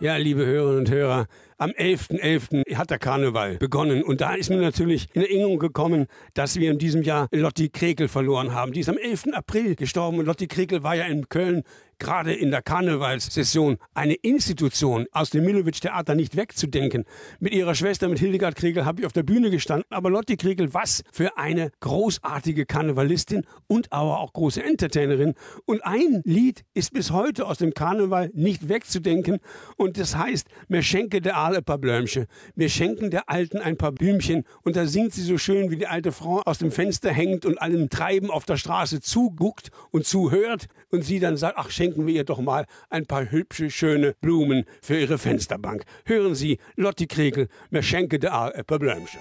Ja, 0.00 0.16
liebe 0.16 0.46
Hörerinnen 0.46 0.78
und 0.78 0.90
Hörer, 0.90 1.26
am 1.56 1.70
11.11. 1.70 2.64
.11. 2.64 2.76
hat 2.76 2.90
der 2.90 3.00
Karneval 3.00 3.56
begonnen 3.56 4.04
und 4.04 4.20
da 4.20 4.34
ist 4.34 4.48
mir 4.48 4.58
natürlich 4.58 5.08
in 5.12 5.22
Erinnerung 5.22 5.58
gekommen, 5.58 6.06
dass 6.34 6.56
wir 6.56 6.70
in 6.70 6.78
diesem 6.78 7.02
Jahr 7.02 7.26
Lotti 7.32 7.68
Krekel 7.68 8.06
verloren 8.06 8.54
haben. 8.54 8.72
Die 8.72 8.78
ist 8.78 8.88
am 8.88 8.96
11. 8.96 9.32
April 9.32 9.74
gestorben 9.74 10.20
und 10.20 10.26
Lotti 10.26 10.46
Krekel 10.46 10.84
war 10.84 10.94
ja 10.94 11.06
in 11.06 11.28
Köln 11.28 11.64
gerade 11.98 12.32
in 12.32 12.50
der 12.50 12.62
Karnevalssession 12.62 13.78
eine 13.94 14.14
Institution 14.14 15.06
aus 15.12 15.30
dem 15.30 15.44
Milowitsch-Theater 15.44 16.14
nicht 16.14 16.36
wegzudenken. 16.36 17.04
Mit 17.40 17.52
ihrer 17.54 17.74
Schwester, 17.74 18.08
mit 18.08 18.18
Hildegard 18.18 18.56
Kriegel, 18.56 18.84
habe 18.84 19.00
ich 19.00 19.06
auf 19.06 19.12
der 19.12 19.22
Bühne 19.22 19.50
gestanden. 19.50 19.86
Aber 19.90 20.10
Lotti 20.10 20.36
Kriegel, 20.36 20.74
was 20.74 21.02
für 21.12 21.36
eine 21.36 21.70
großartige 21.80 22.66
Karnevalistin 22.66 23.44
und 23.66 23.92
aber 23.92 24.20
auch 24.20 24.32
große 24.32 24.62
Entertainerin. 24.62 25.34
Und 25.64 25.84
ein 25.84 26.22
Lied 26.24 26.64
ist 26.74 26.92
bis 26.92 27.10
heute 27.10 27.46
aus 27.46 27.58
dem 27.58 27.74
Karneval 27.74 28.30
nicht 28.34 28.68
wegzudenken. 28.68 29.38
Und 29.76 29.98
das 29.98 30.16
heißt, 30.16 30.48
mir 30.68 30.82
schenke 30.82 31.20
der 31.20 31.36
Aal 31.36 31.56
ein 31.56 31.64
paar 31.64 31.78
Blömchen. 31.78 32.26
Wir 32.54 32.68
schenken 32.68 33.10
der 33.10 33.28
Alten 33.28 33.58
ein 33.58 33.76
paar 33.76 33.92
Blümchen. 33.92 34.44
Und 34.62 34.76
da 34.76 34.86
singt 34.86 35.12
sie 35.12 35.22
so 35.22 35.38
schön, 35.38 35.70
wie 35.70 35.76
die 35.76 35.86
alte 35.86 36.12
Frau 36.12 36.42
aus 36.42 36.58
dem 36.58 36.70
Fenster 36.70 37.10
hängt 37.10 37.44
und 37.44 37.60
allem 37.60 37.90
Treiben 37.90 38.30
auf 38.30 38.44
der 38.44 38.56
Straße 38.56 39.00
zuguckt 39.00 39.70
und 39.90 40.06
zuhört. 40.06 40.66
Und 40.90 41.04
sie 41.04 41.20
dann 41.20 41.36
sagt, 41.36 41.56
ach, 41.58 41.70
schenken 41.88 42.06
wir 42.06 42.14
ihr 42.14 42.24
doch 42.24 42.40
mal 42.40 42.66
ein 42.90 43.06
paar 43.06 43.30
hübsche, 43.30 43.70
schöne 43.70 44.14
Blumen 44.20 44.64
für 44.82 44.98
ihre 44.98 45.16
Fensterbank. 45.16 45.84
Hören 46.04 46.34
Sie, 46.34 46.58
Lotti 46.76 47.06
Kregel, 47.06 47.48
mir 47.70 47.82
schenke 47.82 48.18
der 48.18 48.34
Aal 48.34 48.52
ein 48.52 48.64
paar 48.66 48.78
Blömchen. 48.78 49.20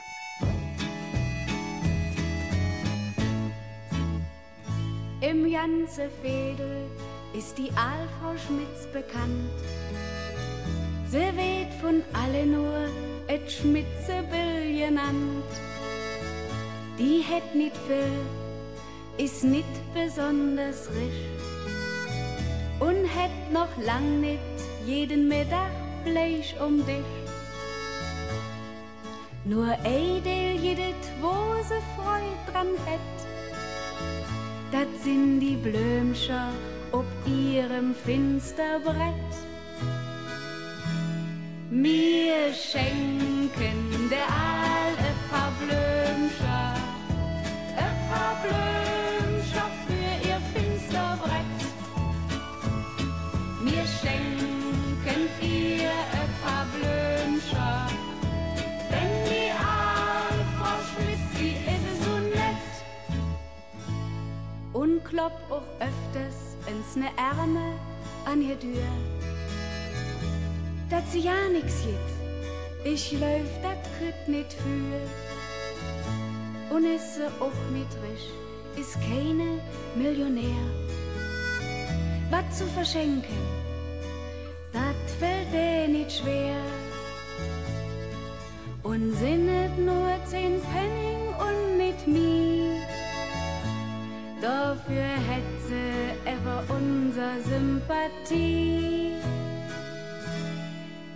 Im 5.21 5.49
ganze 5.49 6.09
Fädel 6.21 6.85
ist 7.37 7.57
die 7.57 7.71
Aalfrau 7.71 8.35
Schmitz 8.37 8.85
bekannt. 8.91 9.49
Sie 11.09 11.17
wird 11.17 11.73
von 11.81 12.03
alle 12.13 12.45
nur 12.45 12.89
et 13.27 13.49
Schmitzebill 13.49 14.77
genannt. 14.77 15.51
Die 16.99 17.23
het 17.23 17.55
nit 17.55 17.73
viel, 17.87 19.25
ist 19.25 19.43
nit 19.43 19.65
besonders 19.93 20.89
risch 20.89 21.46
und 22.79 23.05
hätt 23.05 23.51
noch 23.51 23.75
lang 23.85 24.21
nit 24.21 24.39
jeden 24.85 25.27
Mittag 25.27 25.71
Fleisch 26.03 26.55
um 26.65 26.85
dich. 26.85 27.11
Nur 29.45 29.77
Edel 29.83 30.59
jedet, 30.61 31.03
wo 31.21 31.33
se 31.63 31.79
Freud 31.95 32.37
dran 32.51 32.67
hätt, 32.85 33.17
dat 34.71 34.87
sind 35.03 35.39
die 35.39 35.55
Blömscher 35.55 36.51
ob 36.91 37.05
ihrem 37.25 37.93
Finsterbrett. 37.93 39.33
Mir 41.69 42.53
schenken 42.53 44.09
der 44.09 44.27
Aal 44.27 44.93
ein 44.97 45.29
paar 45.29 45.51
Blömscher, 45.59 46.73
ein 47.75 48.09
paar 48.09 48.41
Blömscher. 48.41 48.96
Klopp 65.09 65.39
auch 65.49 65.67
öfters 65.79 66.57
ins 66.67 66.95
ne 66.95 67.09
Ärme 67.17 67.73
an 68.25 68.41
ihr 68.41 68.59
Tür. 68.59 68.83
Dat 70.89 71.03
sie 71.11 71.19
ja 71.19 71.49
nix 71.51 71.83
gibt. 71.83 72.11
Ich 72.83 73.11
läuf 73.13 73.49
dat 73.63 73.83
küt 73.97 74.27
nit 74.27 74.53
für. 74.53 75.01
Und 76.73 76.83
ist 76.83 77.15
sie 77.15 77.27
auch 77.39 77.61
nit 77.71 77.91
risch, 78.03 78.29
ist 78.75 78.95
keine 79.01 79.59
Millionär. 79.95 80.63
Was 82.29 82.57
zu 82.57 82.65
verschenken, 82.65 83.41
dat 84.73 85.03
fällt 85.19 85.51
dir 85.53 85.87
nicht 85.87 86.11
schwer. 86.11 86.61
Und 88.83 89.13
sinnet 89.15 89.77
nur 89.77 90.09
zehn 90.25 90.61
Penning 90.71 91.27
und 91.45 91.77
mit 91.77 92.07
mir. 92.07 92.76
Dafür 94.41 95.03
hätte 95.31 96.15
er 96.25 96.63
unser 96.69 97.41
Sympathie. 97.41 99.13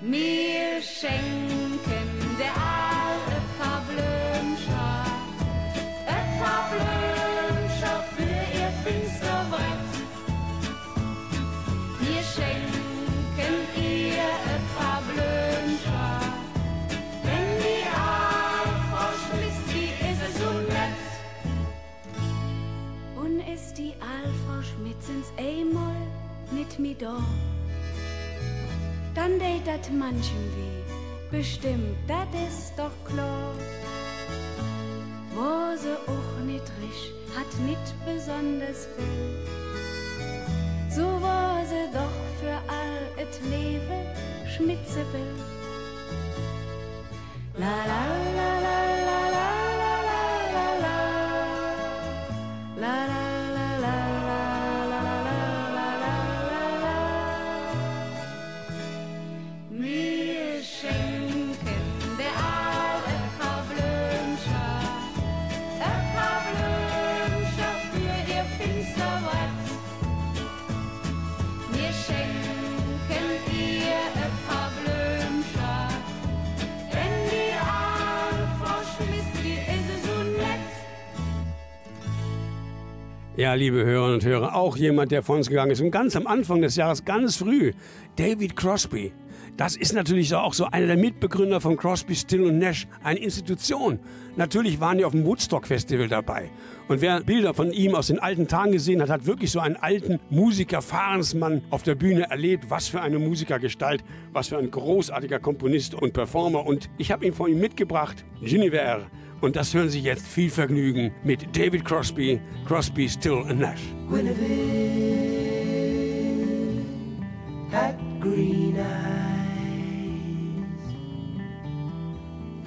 Mir 0.02 0.82
schenkt 0.82 1.61
Alfrau 25.02 25.14
Schmitzens 25.14 25.34
einmal 25.38 25.96
mit 26.52 26.80
mir 26.80 26.96
da, 26.96 27.18
dann 29.16 29.40
deit 29.40 29.66
dat 29.66 29.92
manchem 29.92 30.46
weh, 30.56 31.36
bestimmt, 31.38 31.98
dat 32.08 32.28
ist 32.48 32.74
doch 32.78 32.92
klar. 33.06 33.54
Wo 35.34 35.42
auch 35.42 36.46
nit 36.46 36.62
risch, 36.82 37.12
hat 37.36 37.48
nit 37.66 37.78
besonders 38.06 38.88
viel, 38.96 39.48
so 40.90 41.04
war 41.22 41.62
doch 41.94 42.18
für 42.40 42.58
all 42.68 43.24
et 43.24 43.42
Leben 43.50 44.06
schmitzebel. 44.48 45.34
La 47.58 47.86
la 47.86 48.04
la 48.36 48.60
la 48.62 49.06
la 49.06 49.11
Ja, 83.38 83.54
liebe 83.54 83.86
Hörerinnen 83.86 84.16
und 84.16 84.26
Hörer, 84.26 84.56
auch 84.56 84.76
jemand, 84.76 85.14
der 85.14 85.24
von 85.24 85.38
uns 85.38 85.48
gegangen 85.48 85.72
ist 85.72 85.80
und 85.80 85.90
ganz 85.90 86.18
am 86.18 86.28
Anfang 86.28 86.62
des 86.62 86.76
Jahres, 86.76 87.06
ganz 87.06 87.38
früh, 87.38 87.72
David 88.18 88.58
Crosby. 88.58 89.14
Das 89.56 89.78
ist 89.78 89.94
natürlich 89.94 90.36
auch 90.36 90.54
so 90.54 90.66
einer 90.66 90.88
der 90.88 90.98
Mitbegründer 90.98 91.62
von 91.62 91.78
Crosby, 91.78 92.14
Still 92.14 92.44
und 92.44 92.58
Nash, 92.58 92.88
eine 93.04 93.20
Institution. 93.20 94.00
Natürlich 94.36 94.82
waren 94.82 94.98
die 94.98 95.06
auf 95.06 95.14
dem 95.14 95.24
Woodstock 95.26 95.66
Festival 95.66 96.10
dabei. 96.10 96.52
Und 96.90 97.00
wer 97.00 97.22
Bilder 97.22 97.54
von 97.54 97.72
ihm 97.72 97.96
aus 97.96 98.08
den 98.08 98.20
alten 98.20 98.50
Tagen 98.50 98.74
gesehen 98.74 99.02
hat, 99.02 99.10
hat 99.10 99.26
wirklich 99.26 99.52
so 99.52 99.62
einen 99.62 99.78
alten 99.78 100.20
Musiker, 100.30 100.82
Fahrensmann 100.82 101.62
auf 101.70 101.84
der 101.84 101.96
Bühne 101.96 102.30
erlebt. 102.30 102.66
Was 102.68 102.90
für 102.90 103.02
eine 103.02 103.18
Musikergestalt, 103.18 104.04
was 104.34 104.50
für 104.50 104.58
ein 104.58 104.70
großartiger 104.70 105.40
Komponist 105.40 105.96
und 105.96 106.12
Performer. 106.12 106.66
Und 106.66 106.90
ich 106.98 107.14
habe 107.14 107.26
ihn 107.26 107.34
von 107.34 107.50
ihm 107.50 107.62
mitgebracht, 107.62 108.26
Giniver. 108.42 109.08
Und 109.42 109.56
das 109.56 109.74
hören 109.74 109.90
Sie 109.90 110.00
jetzt 110.00 110.28
viel 110.28 110.52
Vergnügen 110.52 111.12
mit 111.24 111.58
David 111.58 111.84
Crosby, 111.84 112.40
Crosby, 112.66 113.10
Still 113.10 113.44
and 113.48 113.60
Nash. 113.60 113.82
had 117.72 117.98
green 118.20 118.78
eyes 118.78 118.90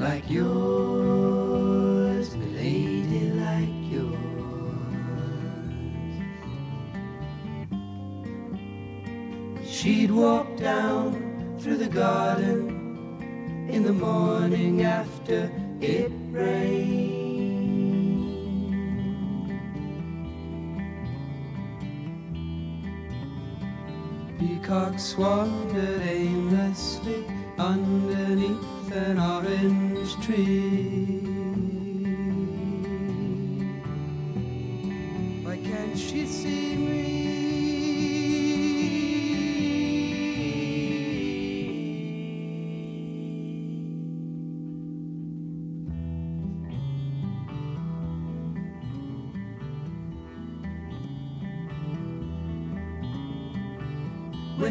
like 0.01 0.29
yours, 0.31 2.35
my 2.37 2.47
lady, 2.47 3.31
like 3.33 3.69
yours. 3.93 4.17
She'd 9.69 10.11
walk 10.11 10.57
down 10.57 11.59
through 11.61 11.77
the 11.77 11.91
garden 11.91 13.69
in 13.71 13.83
the 13.83 13.93
morning 13.93 14.85
after 14.85 15.51
it 15.81 16.13
rained. 16.31 17.05
Peacocks 24.39 25.17
wandered 25.17 26.03
aimlessly 26.03 27.25
underneath 27.59 28.93
an 28.93 29.19
orange 29.19 30.15
tree. 30.25 31.21
Why 35.45 35.57
can't 35.57 35.99
she 35.99 36.27
see 36.27 36.77
me? 36.77 37.13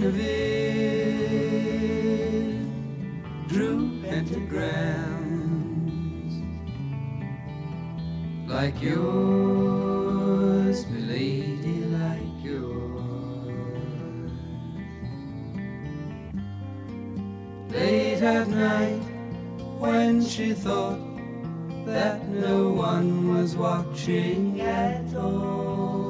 Guinevere 0.03 0.19
drew 3.47 4.01
pentagrams 4.01 4.83
like 8.49 8.81
yours, 8.81 10.85
my 10.87 10.99
lady, 10.99 11.85
like 11.85 12.43
yours. 12.43 14.31
Late 17.71 18.21
at 18.21 18.49
night, 18.49 19.01
when 19.79 20.21
she 20.21 20.53
thought 20.53 20.99
that 21.85 22.27
no 22.27 22.73
one 22.73 23.33
was 23.33 23.55
watching 23.55 24.59
at 24.59 25.15
all 25.15 26.02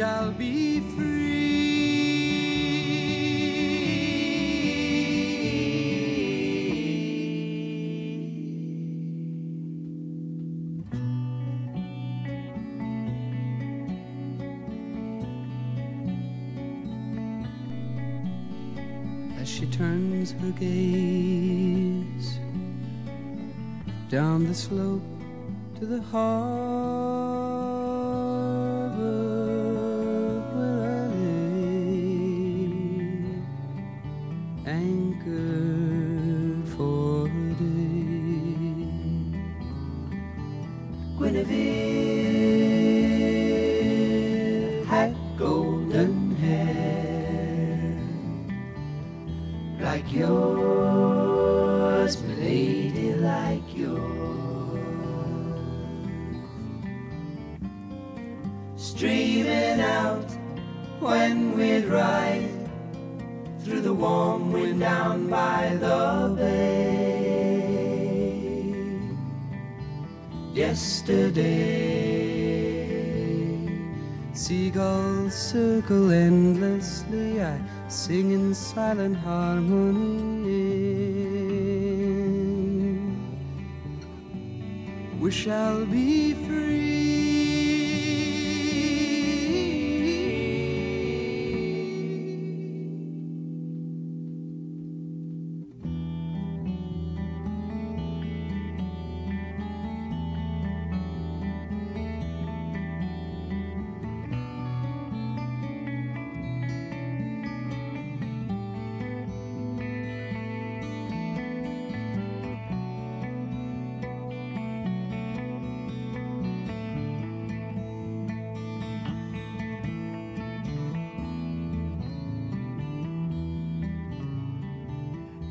shall 0.00 0.32
be 0.32 0.80
free. 0.80 1.20
as 19.38 19.46
she 19.46 19.66
turns 19.66 20.32
her 20.32 20.50
gaze 20.52 22.38
down 24.08 24.46
the 24.46 24.54
slope 24.54 25.02
to 25.78 25.84
the 25.84 26.00
harbor 26.00 26.69
Yesterday, 70.60 71.46
seagulls 74.34 75.34
circle 75.34 76.10
endlessly. 76.10 77.40
I 77.40 77.58
sing 77.88 78.32
in 78.32 78.52
silent 78.52 79.16
harmony. 79.16 80.60
We 85.18 85.30
shall 85.30 85.86
be 85.86 86.34
free. 86.34 87.09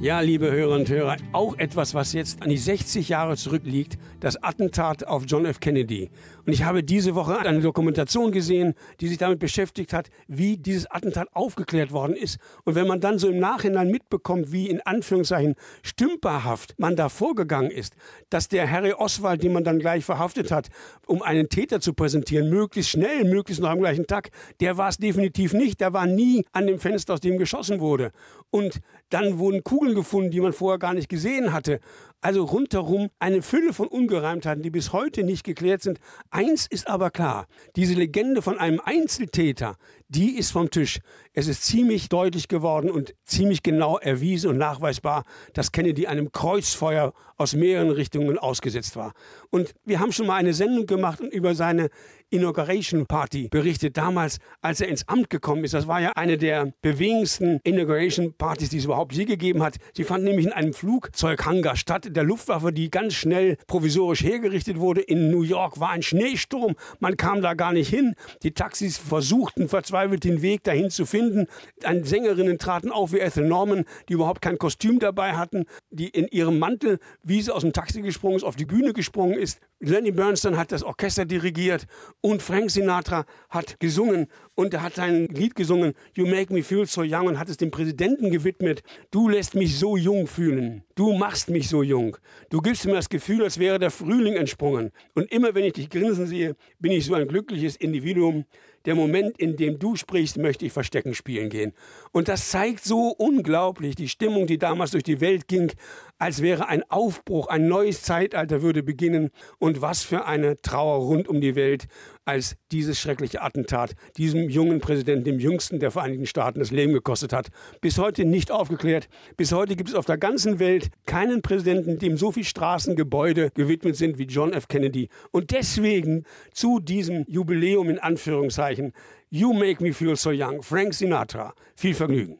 Ja, 0.09 0.21
liebe 0.21 0.51
Hörer 0.51 0.73
und 0.73 0.89
Hörer, 0.89 1.17
auch 1.33 1.55
etwas, 1.59 1.93
was 1.93 2.13
jetzt 2.13 2.41
an 2.41 2.49
die 2.49 2.57
60 2.57 3.09
Jahre 3.09 3.37
zurückliegt, 3.37 3.99
das 4.21 4.41
Attentat 4.41 5.05
auf 5.05 5.25
John 5.27 5.45
F. 5.45 5.59
Kennedy. 5.59 6.09
Und 6.47 6.53
ich 6.53 6.63
habe 6.63 6.83
diese 6.83 7.13
Woche 7.13 7.37
eine 7.37 7.59
Dokumentation 7.59 8.31
gesehen, 8.31 8.73
die 9.01 9.07
sich 9.07 9.19
damit 9.19 9.37
beschäftigt 9.37 9.93
hat, 9.93 10.09
wie 10.27 10.57
dieses 10.57 10.89
Attentat 10.89 11.27
aufgeklärt 11.33 11.91
worden 11.91 12.15
ist. 12.15 12.39
Und 12.65 12.73
wenn 12.73 12.87
man 12.87 13.01
dann 13.01 13.19
so 13.19 13.29
im 13.29 13.37
Nachhinein 13.37 13.91
mitbekommt, 13.91 14.51
wie 14.51 14.67
in 14.67 14.81
Anführungszeichen 14.81 15.53
stümperhaft 15.83 16.73
man 16.79 16.95
da 16.95 17.09
vorgegangen 17.09 17.69
ist, 17.69 17.93
dass 18.31 18.47
der 18.47 18.67
Harry 18.67 18.93
Oswald, 18.93 19.43
den 19.43 19.53
man 19.53 19.63
dann 19.63 19.77
gleich 19.77 20.05
verhaftet 20.05 20.49
hat, 20.49 20.69
um 21.05 21.21
einen 21.21 21.49
Täter 21.49 21.81
zu 21.81 21.93
präsentieren, 21.93 22.49
möglichst 22.49 22.89
schnell, 22.89 23.25
möglichst 23.25 23.61
noch 23.61 23.69
am 23.69 23.77
gleichen 23.77 24.07
Tag, 24.07 24.31
der 24.59 24.75
war 24.75 24.89
es 24.89 24.97
definitiv 24.97 25.53
nicht. 25.53 25.79
Der 25.81 25.93
war 25.93 26.07
nie 26.07 26.45
an 26.51 26.65
dem 26.65 26.79
Fenster, 26.79 27.13
aus 27.13 27.19
dem 27.19 27.37
geschossen 27.37 27.79
wurde. 27.79 28.11
Und 28.49 28.81
dann 29.09 29.39
wurden 29.39 29.63
Kugeln 29.63 29.95
gefunden, 29.95 30.31
die 30.31 30.41
man 30.41 30.53
vorher 30.53 30.79
gar 30.79 30.93
nicht 30.93 31.09
gesehen 31.09 31.53
hatte. 31.53 31.79
Also 32.21 32.43
rundherum 32.43 33.09
eine 33.19 33.41
Fülle 33.41 33.73
von 33.73 33.87
Ungereimtheiten, 33.87 34.61
die 34.61 34.69
bis 34.69 34.91
heute 34.91 35.23
nicht 35.23 35.45
geklärt 35.45 35.81
sind. 35.81 35.99
Eins 36.31 36.67
ist 36.67 36.87
aber 36.89 37.11
klar, 37.11 37.47
diese 37.77 37.93
Legende 37.93 38.41
von 38.41 38.59
einem 38.59 38.81
Einzeltäter, 38.83 39.77
die 40.09 40.37
ist 40.37 40.51
vom 40.51 40.69
Tisch. 40.69 40.99
Es 41.33 41.47
ist 41.47 41.63
ziemlich 41.63 42.09
deutlich 42.09 42.49
geworden 42.49 42.91
und 42.91 43.15
ziemlich 43.23 43.63
genau 43.63 43.97
erwiesen 43.97 44.49
und 44.49 44.57
nachweisbar, 44.57 45.23
dass 45.53 45.71
Kennedy 45.71 46.07
einem 46.07 46.31
Kreuzfeuer 46.33 47.13
aus 47.37 47.53
mehreren 47.55 47.91
Richtungen 47.91 48.37
ausgesetzt 48.37 48.97
war. 48.97 49.13
Und 49.49 49.73
wir 49.85 50.01
haben 50.01 50.11
schon 50.11 50.27
mal 50.27 50.35
eine 50.35 50.53
Sendung 50.53 50.87
gemacht 50.87 51.21
und 51.21 51.31
über 51.31 51.55
seine 51.55 51.89
Inauguration 52.31 53.05
Party 53.05 53.47
berichtet, 53.49 53.97
damals, 53.97 54.39
als 54.61 54.81
er 54.81 54.87
ins 54.87 55.07
Amt 55.07 55.29
gekommen 55.29 55.63
ist. 55.63 55.73
Das 55.73 55.87
war 55.87 55.99
ja 55.99 56.11
eine 56.15 56.37
der 56.37 56.73
bewegendsten 56.81 57.59
Inauguration 57.63 58.33
Partys, 58.33 58.69
die 58.69 58.77
es 58.77 58.85
überhaupt 58.85 59.13
je 59.13 59.25
gegeben 59.25 59.63
hat. 59.63 59.77
Sie 59.93 60.03
fand 60.03 60.23
nämlich 60.23 60.45
in 60.45 60.51
einem 60.51 60.73
Flugzeughangar 60.73 61.75
statt, 61.75 62.07
der 62.09 62.23
Luftwaffe, 62.23 62.71
die 62.71 62.91
ganz 62.91 63.15
schnell 63.15 63.57
provisorisch 63.67 64.23
hergerichtet 64.23 64.79
wurde. 64.79 65.01
In 65.01 65.31
New 65.31 65.41
York 65.41 65.79
war 65.79 65.89
ein 65.89 66.03
Schneesturm, 66.03 66.75
man 66.99 67.17
kam 67.17 67.41
da 67.41 67.53
gar 67.53 67.73
nicht 67.73 67.89
hin. 67.89 68.15
Die 68.43 68.51
Taxis 68.51 68.97
versuchten 68.97 69.67
verzweifelt 69.67 70.23
den 70.23 70.41
Weg 70.41 70.63
dahin 70.63 70.89
zu 70.89 71.05
finden. 71.05 71.47
Ein 71.83 72.03
Sängerinnen 72.03 72.59
traten 72.59 72.91
auf 72.91 73.11
wie 73.11 73.19
Ethel 73.19 73.47
Norman, 73.47 73.85
die 74.07 74.13
überhaupt 74.13 74.41
kein 74.41 74.57
Kostüm 74.57 74.99
dabei 74.99 75.33
hatten, 75.33 75.65
die 75.89 76.09
in 76.09 76.27
ihrem 76.27 76.59
Mantel, 76.59 76.99
wie 77.23 77.41
sie 77.41 77.51
aus 77.51 77.61
dem 77.61 77.73
Taxi 77.73 78.01
gesprungen 78.01 78.37
ist, 78.37 78.43
auf 78.43 78.55
die 78.55 78.65
Bühne 78.65 78.93
gesprungen 78.93 79.37
ist. 79.37 79.59
Lenny 79.79 80.11
Bernstein 80.11 80.57
hat 80.57 80.71
das 80.71 80.83
Orchester 80.83 81.25
dirigiert 81.25 81.87
und 82.21 82.41
Frank 82.41 82.69
Sinatra 82.69 83.25
hat 83.49 83.79
gesungen 83.79 84.27
und 84.55 84.73
er 84.73 84.83
hat 84.83 84.95
sein 84.95 85.27
Lied 85.27 85.55
gesungen, 85.55 85.93
You 86.13 86.25
Make 86.25 86.53
Me 86.53 86.63
Feel 86.63 86.85
So 86.85 87.01
Young 87.01 87.27
und 87.27 87.39
hat 87.39 87.49
es 87.49 87.57
dem 87.57 87.71
Präsidenten 87.71 88.29
gewidmet. 88.29 88.83
Du 89.09 89.29
lässt 89.29 89.55
mich 89.55 89.79
so 89.79 89.95
jung 89.95 90.27
fühlen. 90.27 90.83
Du 90.95 91.13
machst 91.13 91.49
mich 91.49 91.69
so 91.69 91.81
jung. 91.81 92.17
Du 92.49 92.61
gibst 92.61 92.85
mir 92.85 92.93
das 92.93 93.09
Gefühl, 93.09 93.43
als 93.43 93.57
wäre 93.57 93.79
der 93.79 93.91
Frühling 93.91 94.35
entsprungen. 94.35 94.91
Und 95.15 95.31
immer 95.31 95.55
wenn 95.55 95.63
ich 95.63 95.73
dich 95.73 95.89
grinsen 95.89 96.27
sehe, 96.27 96.55
bin 96.79 96.91
ich 96.91 97.05
so 97.05 97.13
ein 97.13 97.27
glückliches 97.27 97.77
Individuum. 97.77 98.45
Der 98.85 98.95
Moment, 98.95 99.37
in 99.39 99.55
dem 99.55 99.79
du 99.79 99.95
sprichst, 99.95 100.37
möchte 100.37 100.65
ich 100.65 100.71
Verstecken 100.71 101.13
spielen 101.13 101.49
gehen. 101.49 101.73
Und 102.11 102.27
das 102.27 102.49
zeigt 102.49 102.83
so 102.83 103.09
unglaublich 103.09 103.95
die 103.95 104.09
Stimmung, 104.09 104.47
die 104.47 104.57
damals 104.57 104.91
durch 104.91 105.03
die 105.03 105.21
Welt 105.21 105.47
ging, 105.47 105.71
als 106.17 106.41
wäre 106.41 106.67
ein 106.67 106.83
Aufbruch, 106.89 107.47
ein 107.47 107.67
neues 107.67 108.01
Zeitalter 108.01 108.61
würde 108.61 108.83
beginnen. 108.83 109.31
Und 109.57 109.81
was 109.81 110.03
für 110.03 110.25
eine 110.25 110.61
Trauer 110.61 111.05
rund 111.05 111.27
um 111.27 111.41
die 111.41 111.55
Welt, 111.55 111.87
als 112.25 112.55
dieses 112.71 112.99
schreckliche 112.99 113.41
Attentat 113.41 113.95
diesem 114.17 114.49
jungen 114.49 114.79
Präsidenten, 114.79 115.25
dem 115.25 115.39
jüngsten 115.39 115.79
der 115.79 115.91
Vereinigten 115.91 116.25
Staaten, 116.25 116.59
das 116.59 116.71
Leben 116.71 116.93
gekostet 116.93 117.33
hat. 117.33 117.47
Bis 117.81 117.97
heute 117.97 118.25
nicht 118.25 118.51
aufgeklärt. 118.51 119.09
Bis 119.37 119.51
heute 119.51 119.75
gibt 119.75 119.89
es 119.89 119.95
auf 119.95 120.05
der 120.05 120.17
ganzen 120.17 120.59
Welt 120.59 120.89
keinen 121.05 121.41
Präsidenten, 121.41 121.99
dem 121.99 122.17
so 122.17 122.31
viele 122.31 122.45
Straßengebäude 122.45 123.51
gewidmet 123.55 123.95
sind 123.95 124.17
wie 124.17 124.25
John 124.25 124.53
F. 124.53 124.67
Kennedy. 124.67 125.09
Und 125.31 125.51
deswegen 125.51 126.25
zu 126.53 126.79
diesem 126.79 127.25
Jubiläum 127.27 127.89
in 127.89 127.99
Anführungszeichen, 127.99 128.93
You 129.29 129.53
Make 129.53 129.83
Me 129.83 129.93
Feel 129.93 130.15
So 130.15 130.31
Young, 130.31 130.61
Frank 130.61 130.93
Sinatra. 130.93 131.53
Viel 131.75 131.93
Vergnügen. 131.93 132.39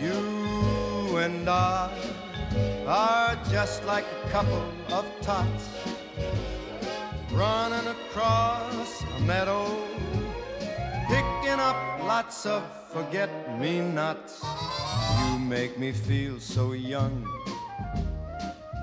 You 0.00 1.18
and 1.18 1.48
I 1.48 1.90
are 2.86 3.36
just 3.50 3.84
like 3.84 4.04
a 4.24 4.30
couple 4.30 4.62
of 4.92 5.04
tots 5.22 5.68
running 7.32 7.86
across 7.88 9.02
a 9.16 9.20
meadow, 9.22 9.66
picking 11.08 11.58
up 11.58 11.76
lots 12.04 12.46
of 12.46 12.62
forget 12.92 13.30
me 13.60 13.80
nots. 13.80 14.44
You 15.20 15.38
make 15.40 15.78
me 15.78 15.90
feel 15.90 16.38
so 16.38 16.72
young. 16.72 17.26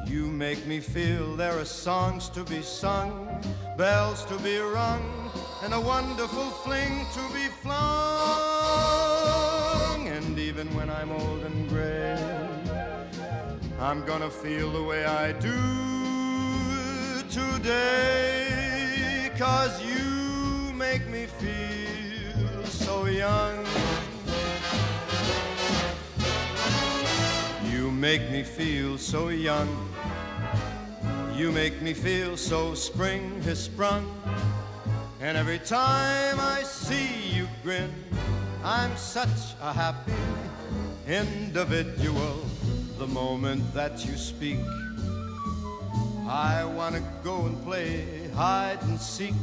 You 0.06 0.28
make 0.28 0.66
me 0.68 0.80
feel 0.80 1.36
there 1.36 1.58
are 1.58 1.66
songs 1.66 2.30
to 2.30 2.44
be 2.44 2.62
sung, 2.62 3.42
bells 3.78 4.26
to 4.26 4.38
be 4.40 4.58
rung, 4.58 5.32
and 5.64 5.74
a 5.74 5.80
wonderful 5.80 6.50
fling 6.64 7.06
to 7.14 7.34
be 7.34 7.48
flung. 7.64 9.15
Even 10.56 10.74
when 10.74 10.90
I'm 10.90 11.12
old 11.12 11.44
and 11.44 11.68
gray, 11.68 12.18
I'm 13.78 14.06
gonna 14.06 14.30
feel 14.30 14.72
the 14.72 14.82
way 14.82 15.04
I 15.04 15.34
do 15.34 15.52
today. 17.30 19.30
cause 19.38 19.84
you 19.84 20.74
make 20.74 21.10
me 21.10 21.26
feel 21.26 22.66
so 22.68 23.06
young. 23.06 23.66
You 27.70 27.92
make 27.92 28.32
me 28.32 28.44
feel 28.44 28.98
so 28.98 29.28
young. 29.28 29.68
You 31.36 31.52
make 31.52 31.82
me 31.82 31.94
feel 31.94 32.38
so 32.38 32.76
spring 32.76 33.42
has 33.42 33.62
sprung. 33.62 34.10
And 35.20 35.36
every 35.36 35.60
time 35.60 36.40
I 36.40 36.64
see 36.64 37.36
you 37.36 37.46
grin, 37.62 37.92
I'm 38.68 38.98
such 38.98 39.54
a 39.62 39.72
happy 39.72 40.12
individual. 41.08 42.44
The 42.98 43.06
moment 43.06 43.62
that 43.76 44.04
you 44.04 44.18
speak, 44.18 44.58
I 46.28 46.66
wanna 46.66 47.04
go 47.24 47.46
and 47.46 47.64
play 47.64 48.28
hide 48.34 48.82
and 48.82 49.00
seek. 49.00 49.36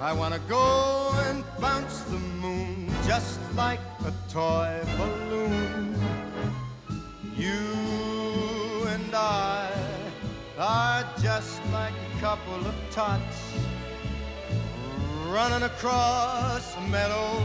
I 0.00 0.12
wanna 0.12 0.40
go 0.48 1.12
and 1.28 1.44
bounce 1.60 2.00
the 2.00 2.18
moon 2.42 2.90
just 3.06 3.38
like 3.54 3.78
a 4.04 4.12
toy 4.28 4.80
balloon. 4.98 5.94
You 7.36 7.62
and 8.88 9.14
I 9.14 9.70
are 10.58 11.04
just 11.22 11.60
like 11.70 11.94
a 11.94 12.20
couple 12.20 12.66
of 12.66 12.74
tots 12.90 13.52
running 15.32 15.62
across 15.62 16.76
meadow, 16.90 17.40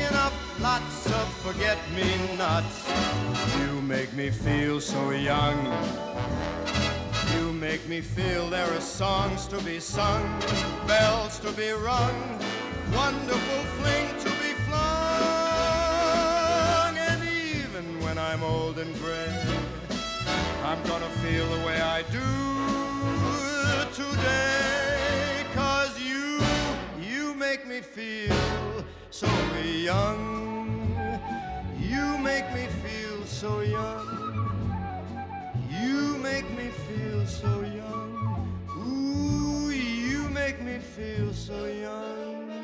picking 0.00 0.16
up 0.16 0.32
lots 0.60 1.06
of 1.06 1.32
forget-me-nots. 1.42 2.88
You 3.58 3.80
make 3.82 4.12
me 4.14 4.30
feel 4.30 4.80
so 4.80 5.10
young. 5.10 5.56
You 7.34 7.52
make 7.52 7.86
me 7.88 8.00
feel 8.00 8.48
there 8.48 8.72
are 8.72 8.80
songs 8.80 9.46
to 9.48 9.60
be 9.62 9.78
sung, 9.80 10.22
bells 10.86 11.38
to 11.40 11.52
be 11.52 11.70
rung, 11.70 12.38
wonderful 12.94 13.64
fling 13.78 14.08
to 14.20 14.30
be 14.42 14.54
flung. 14.66 14.78
And 16.96 17.22
even 17.24 18.00
when 18.00 18.18
I'm 18.18 18.42
old 18.42 18.78
and 18.78 18.94
gray, 19.00 19.44
I'm 20.64 20.82
gonna 20.84 21.10
feel 21.22 21.46
the 21.46 21.66
way 21.66 21.80
I 21.80 22.02
do 22.10 22.20
today. 23.94 25.44
Cause 25.54 26.00
you, 26.00 26.40
you 27.00 27.34
make 27.34 27.66
me 27.66 27.80
feel 27.80 28.79
so 29.20 29.28
young. 29.84 30.96
You 31.78 32.16
make 32.18 32.46
me 32.54 32.66
feel 32.82 33.26
so 33.26 33.60
young. 33.60 34.06
You 35.68 36.16
make 36.16 36.48
me 36.56 36.68
feel 36.88 37.26
so 37.26 37.60
young. 37.60 38.10
Ooh, 38.78 39.68
you 39.70 40.26
make 40.30 40.62
me 40.62 40.78
feel 40.78 41.34
so 41.34 41.66
young. 41.66 42.59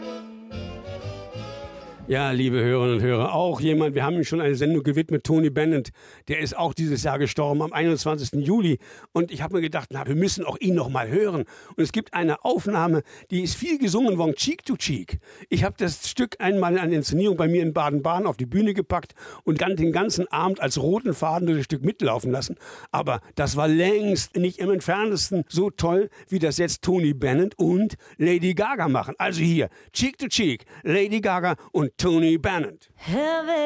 Ja, 2.09 2.31
liebe 2.31 2.63
Hörerinnen 2.63 2.99
und 2.99 3.03
Hörer, 3.03 3.35
auch 3.35 3.61
jemand, 3.61 3.97
wir 3.97 4.05
haben 4.05 4.15
ihm 4.15 4.23
schon 4.23 4.41
eine 4.41 4.55
Sendung 4.55 4.85
gewidmet, 4.85 5.25
Tony 5.25 5.51
Bennett, 5.51 5.91
der 6.29 6.39
ist 6.39 6.57
auch 6.57 6.73
dieses 6.73 7.03
Jahr 7.03 7.19
gestorben 7.19 7.63
am 7.63 7.73
21. 7.73 8.47
Juli 8.47 8.79
und 9.13 9.33
ich 9.33 9.43
habe 9.43 9.57
mir 9.57 9.61
gedacht, 9.61 9.89
na, 9.91 10.07
wir 10.07 10.15
müssen 10.15 10.45
auch 10.45 10.57
ihn 10.61 10.77
noch 10.77 10.89
mal 10.89 11.09
hören 11.09 11.47
und 11.75 11.83
es 11.83 11.91
gibt 11.91 12.15
eine 12.15 12.45
Aufnahme, 12.45 13.03
die 13.33 13.43
ist 13.43 13.57
viel 13.57 13.79
gesungen 13.79 14.19
worden, 14.19 14.37
Cheek 14.37 14.65
to 14.65 14.77
Cheek. 14.77 15.19
Ich 15.49 15.65
habe 15.65 15.75
das 15.79 16.09
Stück 16.09 16.37
einmal 16.39 16.75
in 16.75 16.79
einer 16.79 16.93
Inszenierung 16.93 17.37
bei 17.37 17.49
mir 17.49 17.61
in 17.61 17.73
Baden-Baden 17.73 18.29
auf 18.29 18.37
die 18.37 18.47
Bühne 18.47 18.73
gepackt 18.73 19.17
und 19.43 19.61
dann 19.61 19.75
den 19.75 19.91
ganzen 19.91 20.29
Abend 20.29 20.61
als 20.61 20.81
roten 20.81 21.13
Faden 21.13 21.47
durch 21.47 21.59
das 21.59 21.65
Stück 21.65 21.85
mitlaufen 21.85 22.31
lassen, 22.31 22.55
aber 22.93 23.21
das 23.35 23.57
war 23.57 23.67
längst 23.67 24.37
nicht 24.37 24.61
im 24.61 24.71
entferntesten 24.71 25.43
so 25.49 25.71
toll, 25.71 26.09
wie 26.29 26.39
das 26.39 26.59
jetzt 26.59 26.83
Tony 26.83 27.15
Bennett 27.15 27.59
und 27.59 27.97
Lady 28.17 28.55
Gaga 28.55 28.87
machen. 28.89 29.17
Also 29.19 29.41
hier, 29.41 29.71
Cheek 29.93 30.19
to 30.19 30.29
Cheek, 30.29 30.67
Lady 30.85 31.21
Gaga 31.21 31.57
und 31.73 31.96
Tony 31.99 32.37
Bennett. 32.37 32.89
Heaven, 32.97 33.57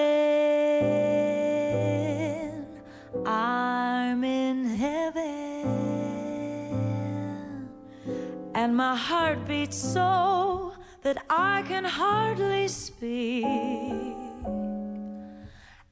I'm 3.26 4.22
in 4.22 4.64
heaven, 4.66 5.68
and 8.54 8.76
my 8.76 8.94
heart 8.94 9.48
beats 9.48 9.76
so 9.76 10.74
that 11.02 11.24
I 11.28 11.64
can 11.66 11.84
hardly 11.84 12.68
speak. 12.68 13.44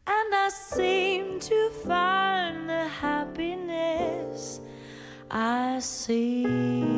And 0.06 0.34
I 0.34 0.48
seem 0.48 1.40
to 1.40 1.70
find 1.84 2.70
the 2.70 2.86
happiness 2.86 4.60
I 5.28 5.80
seek 5.80 6.97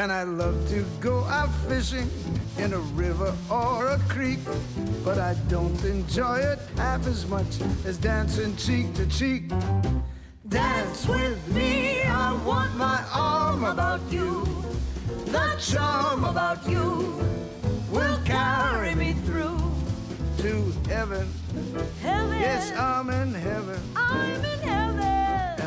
And 0.00 0.10
I 0.10 0.22
love 0.22 0.56
to 0.70 0.82
go 0.98 1.24
out 1.24 1.50
fishing 1.68 2.10
in 2.56 2.72
a 2.72 2.78
river 2.78 3.36
or 3.50 3.88
a 3.88 3.98
creek. 4.08 4.38
But 5.04 5.18
I 5.18 5.34
don't 5.50 5.78
enjoy 5.84 6.38
it 6.38 6.58
half 6.76 7.06
as 7.06 7.26
much 7.26 7.60
as 7.84 7.98
dancing 7.98 8.56
cheek 8.56 8.94
to 8.94 9.06
cheek. 9.08 9.52
Dance 10.48 11.06
with 11.06 11.46
me, 11.54 12.00
I 12.00 12.32
want 12.46 12.74
my 12.76 13.04
arm 13.12 13.64
about 13.64 14.00
you. 14.10 14.46
The 15.26 15.54
charm 15.60 16.24
about 16.24 16.66
you 16.66 17.22
will 17.92 18.18
carry 18.24 18.94
me 18.94 19.12
through 19.26 19.60
to 20.38 20.72
heaven. 20.88 21.28
Heaven, 22.00 22.40
Yes, 22.40 22.72
I'm 22.72 23.10
in 23.10 23.34
heaven. 23.34 23.78
I'm 23.94 24.30
in 24.30 24.44
heaven. 24.44 24.69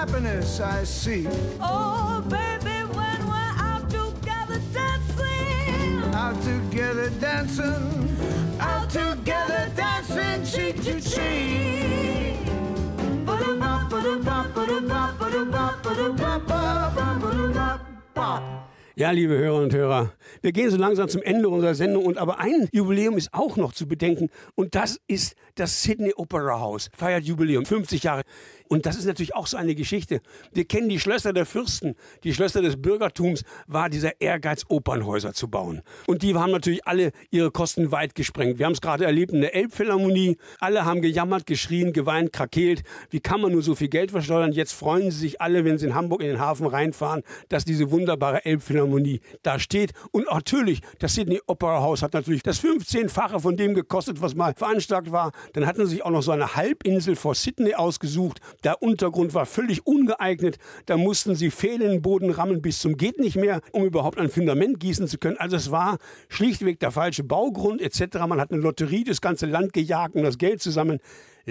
Happiness 0.00 0.60
I 0.60 0.84
seek. 0.84 1.28
Oh, 1.60 2.24
baby, 2.28 2.78
when 2.96 3.20
we're 3.30 3.54
out 3.68 3.84
together 3.90 4.60
dancing, 4.72 6.14
Out 6.14 6.40
together 6.42 7.10
dancing, 7.20 8.08
out 8.60 8.88
together 8.88 9.68
dancing 9.76 10.44
cheek 10.44 10.76
to 10.84 11.00
cheek. 11.00 11.60
Ja, 18.96 19.10
liebe 19.12 19.38
Hörer 19.38 19.62
und 19.62 19.72
Hörer, 19.72 20.10
wir 20.42 20.52
gehen 20.52 20.70
so 20.70 20.76
langsam 20.76 21.08
zum 21.08 21.22
Ende 21.22 21.48
unserer 21.48 21.74
Sendung 21.74 22.04
und 22.04 22.18
aber 22.18 22.38
ein 22.38 22.68
Jubiläum 22.72 23.16
ist 23.16 23.32
auch 23.32 23.56
noch 23.56 23.72
zu 23.72 23.86
bedenken 23.86 24.28
und 24.54 24.74
das 24.74 25.00
ist 25.06 25.34
das 25.54 25.82
Sydney 25.82 26.12
Opera 26.16 26.60
House. 26.60 26.90
Feiert 26.96 27.24
Jubiläum, 27.24 27.66
50 27.66 28.02
Jahre. 28.02 28.22
Und 28.68 28.86
das 28.86 28.96
ist 28.96 29.04
natürlich 29.04 29.34
auch 29.34 29.48
so 29.48 29.56
eine 29.56 29.74
Geschichte. 29.74 30.20
Wir 30.52 30.64
kennen 30.64 30.88
die 30.88 31.00
Schlösser 31.00 31.32
der 31.32 31.44
Fürsten, 31.44 31.96
die 32.22 32.32
Schlösser 32.32 32.62
des 32.62 32.80
Bürgertums, 32.80 33.42
war 33.66 33.90
dieser 33.90 34.20
Ehrgeiz, 34.20 34.64
Opernhäuser 34.68 35.32
zu 35.34 35.48
bauen. 35.48 35.82
Und 36.06 36.22
die 36.22 36.34
haben 36.34 36.52
natürlich 36.52 36.86
alle 36.86 37.10
ihre 37.30 37.50
Kosten 37.50 37.90
weit 37.90 38.14
gesprengt. 38.14 38.58
Wir 38.58 38.66
haben 38.66 38.72
es 38.72 38.80
gerade 38.80 39.04
erlebt 39.04 39.32
in 39.32 39.40
der 39.40 39.56
Elbphilharmonie. 39.56 40.36
Alle 40.60 40.84
haben 40.84 41.02
gejammert, 41.02 41.46
geschrien, 41.46 41.92
geweint, 41.92 42.32
krakeelt. 42.32 42.84
Wie 43.10 43.18
kann 43.18 43.40
man 43.40 43.50
nur 43.50 43.62
so 43.62 43.74
viel 43.74 43.88
Geld 43.88 44.12
versteuern? 44.12 44.52
Jetzt 44.52 44.72
freuen 44.72 45.10
sie 45.10 45.18
sich 45.18 45.40
alle, 45.40 45.64
wenn 45.64 45.76
sie 45.76 45.86
in 45.86 45.94
Hamburg 45.96 46.20
in 46.22 46.28
den 46.28 46.38
Hafen 46.38 46.66
reinfahren, 46.66 47.22
dass 47.48 47.64
diese 47.64 47.90
wunderbare 47.90 48.44
Elbphilharmonie 48.44 49.20
da 49.42 49.58
steht. 49.58 49.92
Und 50.12 50.28
natürlich, 50.34 50.80
das 50.98 51.14
Sydney 51.14 51.40
Opera 51.46 51.80
House 51.80 52.02
hat 52.02 52.14
natürlich 52.14 52.42
das 52.42 52.62
15-fache 52.62 53.40
von 53.40 53.56
dem 53.56 53.74
gekostet, 53.74 54.20
was 54.20 54.34
mal 54.34 54.54
veranstaltet 54.54 55.12
war. 55.12 55.32
Dann 55.52 55.66
hatten 55.66 55.84
sie 55.86 55.92
sich 55.92 56.04
auch 56.04 56.10
noch 56.10 56.22
so 56.22 56.32
eine 56.32 56.56
Halbinsel 56.56 57.16
vor 57.16 57.34
Sydney 57.34 57.74
ausgesucht. 57.74 58.40
Der 58.64 58.82
Untergrund 58.82 59.34
war 59.34 59.46
völlig 59.46 59.86
ungeeignet. 59.86 60.58
Da 60.86 60.96
mussten 60.96 61.34
sie 61.34 61.50
fehlenden 61.50 62.02
Boden 62.02 62.30
rammen 62.30 62.62
bis 62.62 62.78
zum 62.78 62.96
geht 62.96 63.18
nicht 63.18 63.36
mehr, 63.36 63.60
um 63.72 63.84
überhaupt 63.84 64.18
ein 64.18 64.30
Fundament 64.30 64.80
gießen 64.80 65.08
zu 65.08 65.18
können. 65.18 65.36
Also 65.38 65.56
es 65.56 65.70
war 65.70 65.98
schlichtweg 66.28 66.80
der 66.80 66.90
falsche 66.90 67.24
Baugrund 67.24 67.80
etc. 67.80 68.18
Man 68.28 68.40
hat 68.40 68.52
eine 68.52 68.60
Lotterie 68.60 69.04
das 69.04 69.20
ganze 69.20 69.46
Land 69.46 69.72
gejagt 69.72 70.14
und 70.14 70.22
das 70.22 70.38
Geld 70.38 70.60
zusammen. 70.62 71.00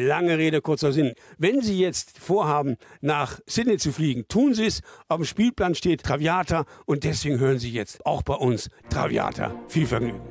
Lange 0.07 0.37
Rede, 0.37 0.61
kurzer 0.61 0.93
Sinn. 0.93 1.13
Wenn 1.37 1.61
Sie 1.61 1.77
jetzt 1.77 2.17
vorhaben, 2.19 2.77
nach 3.01 3.39
Sydney 3.45 3.77
zu 3.77 3.91
fliegen, 3.91 4.25
tun 4.29 4.53
Sie 4.53 4.65
es. 4.65 4.81
Auf 5.09 5.17
dem 5.17 5.25
Spielplan 5.25 5.75
steht 5.75 6.03
Traviata 6.03 6.65
und 6.85 7.03
deswegen 7.03 7.37
hören 7.39 7.59
Sie 7.59 7.71
jetzt 7.71 8.05
auch 8.05 8.21
bei 8.21 8.35
uns 8.35 8.69
Traviata. 8.89 9.53
Viel 9.67 9.87
Vergnügen. 9.87 10.21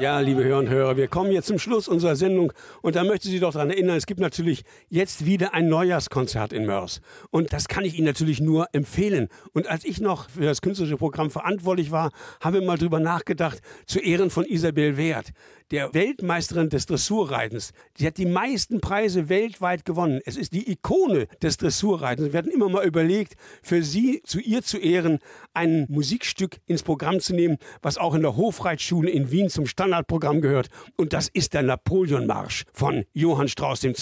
Ja, 0.00 0.18
liebe 0.20 0.42
Hörer 0.42 0.60
und 0.60 0.70
Hörer, 0.70 0.96
wir 0.96 1.08
kommen 1.08 1.30
jetzt 1.30 1.48
zum 1.48 1.58
Schluss 1.58 1.86
unserer 1.86 2.16
Sendung 2.16 2.54
und 2.80 2.96
da 2.96 3.04
möchte 3.04 3.28
ich 3.28 3.34
Sie 3.34 3.38
doch 3.38 3.52
daran 3.52 3.68
erinnern, 3.68 3.98
es 3.98 4.06
gibt 4.06 4.18
natürlich 4.18 4.64
jetzt 4.88 5.26
wieder 5.26 5.52
ein 5.52 5.68
Neujahrskonzert 5.68 6.54
in 6.54 6.64
Mörs 6.64 7.02
und 7.28 7.52
das 7.52 7.68
kann 7.68 7.84
ich 7.84 7.98
Ihnen 7.98 8.06
natürlich 8.06 8.40
nur 8.40 8.68
empfehlen. 8.72 9.28
Und 9.52 9.68
als 9.68 9.84
ich 9.84 10.00
noch 10.00 10.30
für 10.30 10.46
das 10.46 10.62
künstlerische 10.62 10.96
Programm 10.96 11.30
verantwortlich 11.30 11.90
war, 11.90 12.12
haben 12.40 12.54
wir 12.54 12.62
mal 12.62 12.78
drüber 12.78 12.98
nachgedacht, 12.98 13.60
zu 13.84 14.00
Ehren 14.00 14.30
von 14.30 14.46
Isabel 14.46 14.96
Wert, 14.96 15.32
der 15.70 15.94
Weltmeisterin 15.94 16.68
des 16.68 16.86
Dressurreitens. 16.86 17.72
Die 17.98 18.06
hat 18.06 18.18
die 18.18 18.26
meisten 18.26 18.80
Preise 18.80 19.28
weltweit 19.28 19.84
gewonnen. 19.84 20.20
Es 20.24 20.36
ist 20.36 20.52
die 20.52 20.70
Ikone 20.70 21.26
des 21.42 21.56
Dressurreitens. 21.56 22.32
Wir 22.32 22.38
hatten 22.38 22.50
immer 22.50 22.68
mal 22.68 22.86
überlegt, 22.86 23.34
für 23.62 23.82
sie, 23.82 24.22
zu 24.24 24.40
ihr 24.40 24.62
zu 24.62 24.78
Ehren, 24.78 25.18
ein 25.54 25.86
Musikstück 25.88 26.58
ins 26.66 26.82
Programm 26.82 27.20
zu 27.20 27.34
nehmen, 27.34 27.58
was 27.82 27.98
auch 27.98 28.14
in 28.14 28.22
der 28.22 28.36
Hofreitschule 28.36 29.10
in 29.10 29.30
Wien 29.30 29.48
zum 29.48 29.66
Standardprogramm 29.66 30.40
gehört. 30.40 30.68
Und 30.96 31.12
das 31.12 31.28
ist 31.28 31.54
der 31.54 31.62
Napoleonmarsch 31.62 32.64
von 32.72 33.04
Johann 33.12 33.48
Strauss 33.48 33.84
II. 33.84 33.94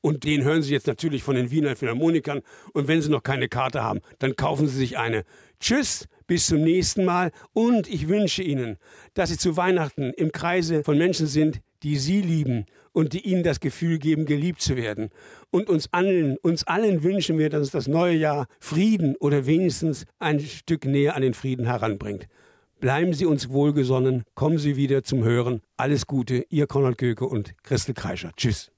Und 0.00 0.24
den 0.24 0.44
hören 0.44 0.62
Sie 0.62 0.72
jetzt 0.72 0.86
natürlich 0.86 1.22
von 1.22 1.34
den 1.34 1.50
Wiener 1.50 1.76
Philharmonikern. 1.76 2.42
Und 2.72 2.88
wenn 2.88 3.02
Sie 3.02 3.10
noch 3.10 3.22
keine 3.22 3.48
Karte 3.48 3.82
haben, 3.82 4.00
dann 4.18 4.36
kaufen 4.36 4.68
Sie 4.68 4.76
sich 4.76 4.98
eine. 4.98 5.24
Tschüss, 5.60 6.08
bis 6.32 6.46
zum 6.46 6.62
nächsten 6.62 7.04
Mal. 7.04 7.30
Und 7.52 7.92
ich 7.92 8.08
wünsche 8.08 8.42
Ihnen, 8.42 8.78
dass 9.12 9.28
Sie 9.28 9.36
zu 9.36 9.58
Weihnachten 9.58 10.14
im 10.14 10.32
Kreise 10.32 10.82
von 10.82 10.96
Menschen 10.96 11.26
sind, 11.26 11.60
die 11.82 11.98
Sie 11.98 12.22
lieben 12.22 12.64
und 12.92 13.12
die 13.12 13.20
Ihnen 13.20 13.42
das 13.42 13.60
Gefühl 13.60 13.98
geben, 13.98 14.24
geliebt 14.24 14.62
zu 14.62 14.74
werden. 14.74 15.10
Und 15.50 15.68
uns 15.68 15.92
allen, 15.92 16.38
uns 16.38 16.66
allen 16.66 17.02
wünschen 17.02 17.36
wir, 17.36 17.50
dass 17.50 17.70
das 17.70 17.86
neue 17.86 18.16
Jahr 18.16 18.46
Frieden 18.60 19.14
oder 19.16 19.44
wenigstens 19.44 20.06
ein 20.20 20.40
Stück 20.40 20.86
näher 20.86 21.16
an 21.16 21.20
den 21.20 21.34
Frieden 21.34 21.66
heranbringt. 21.66 22.28
Bleiben 22.80 23.12
Sie 23.12 23.26
uns 23.26 23.50
wohlgesonnen, 23.50 24.22
kommen 24.34 24.56
Sie 24.56 24.76
wieder 24.76 25.02
zum 25.02 25.24
Hören. 25.24 25.60
Alles 25.76 26.06
Gute, 26.06 26.46
Ihr 26.48 26.66
Konrad 26.66 26.96
Göke 26.96 27.26
und 27.26 27.52
Christel 27.62 27.92
Kreischer. 27.92 28.32
Tschüss. 28.38 28.72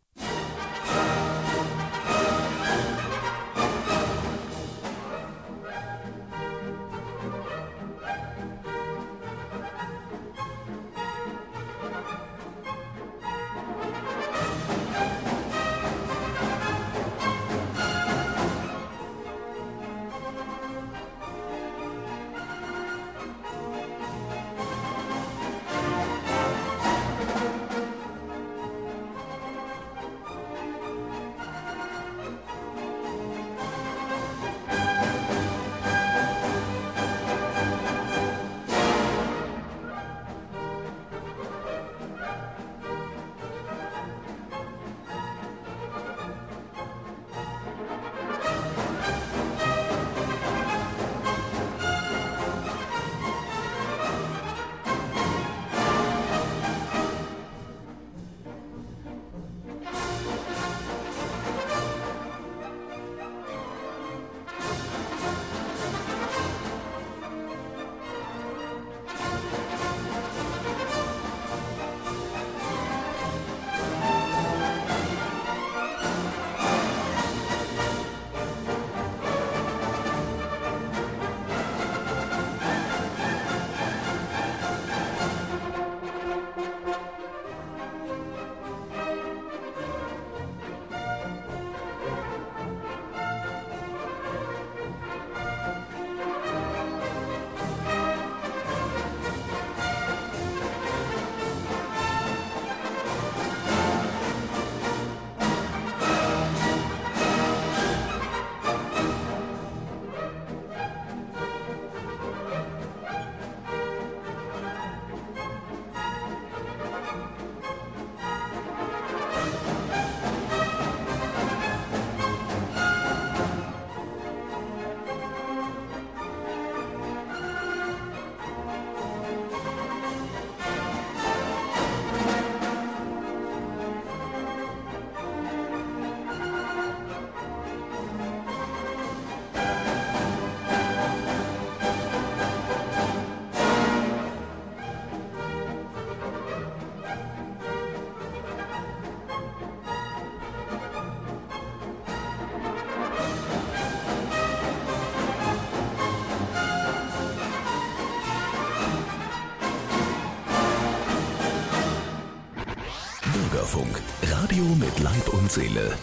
Und 165.44 165.52
Seele. 165.52 165.98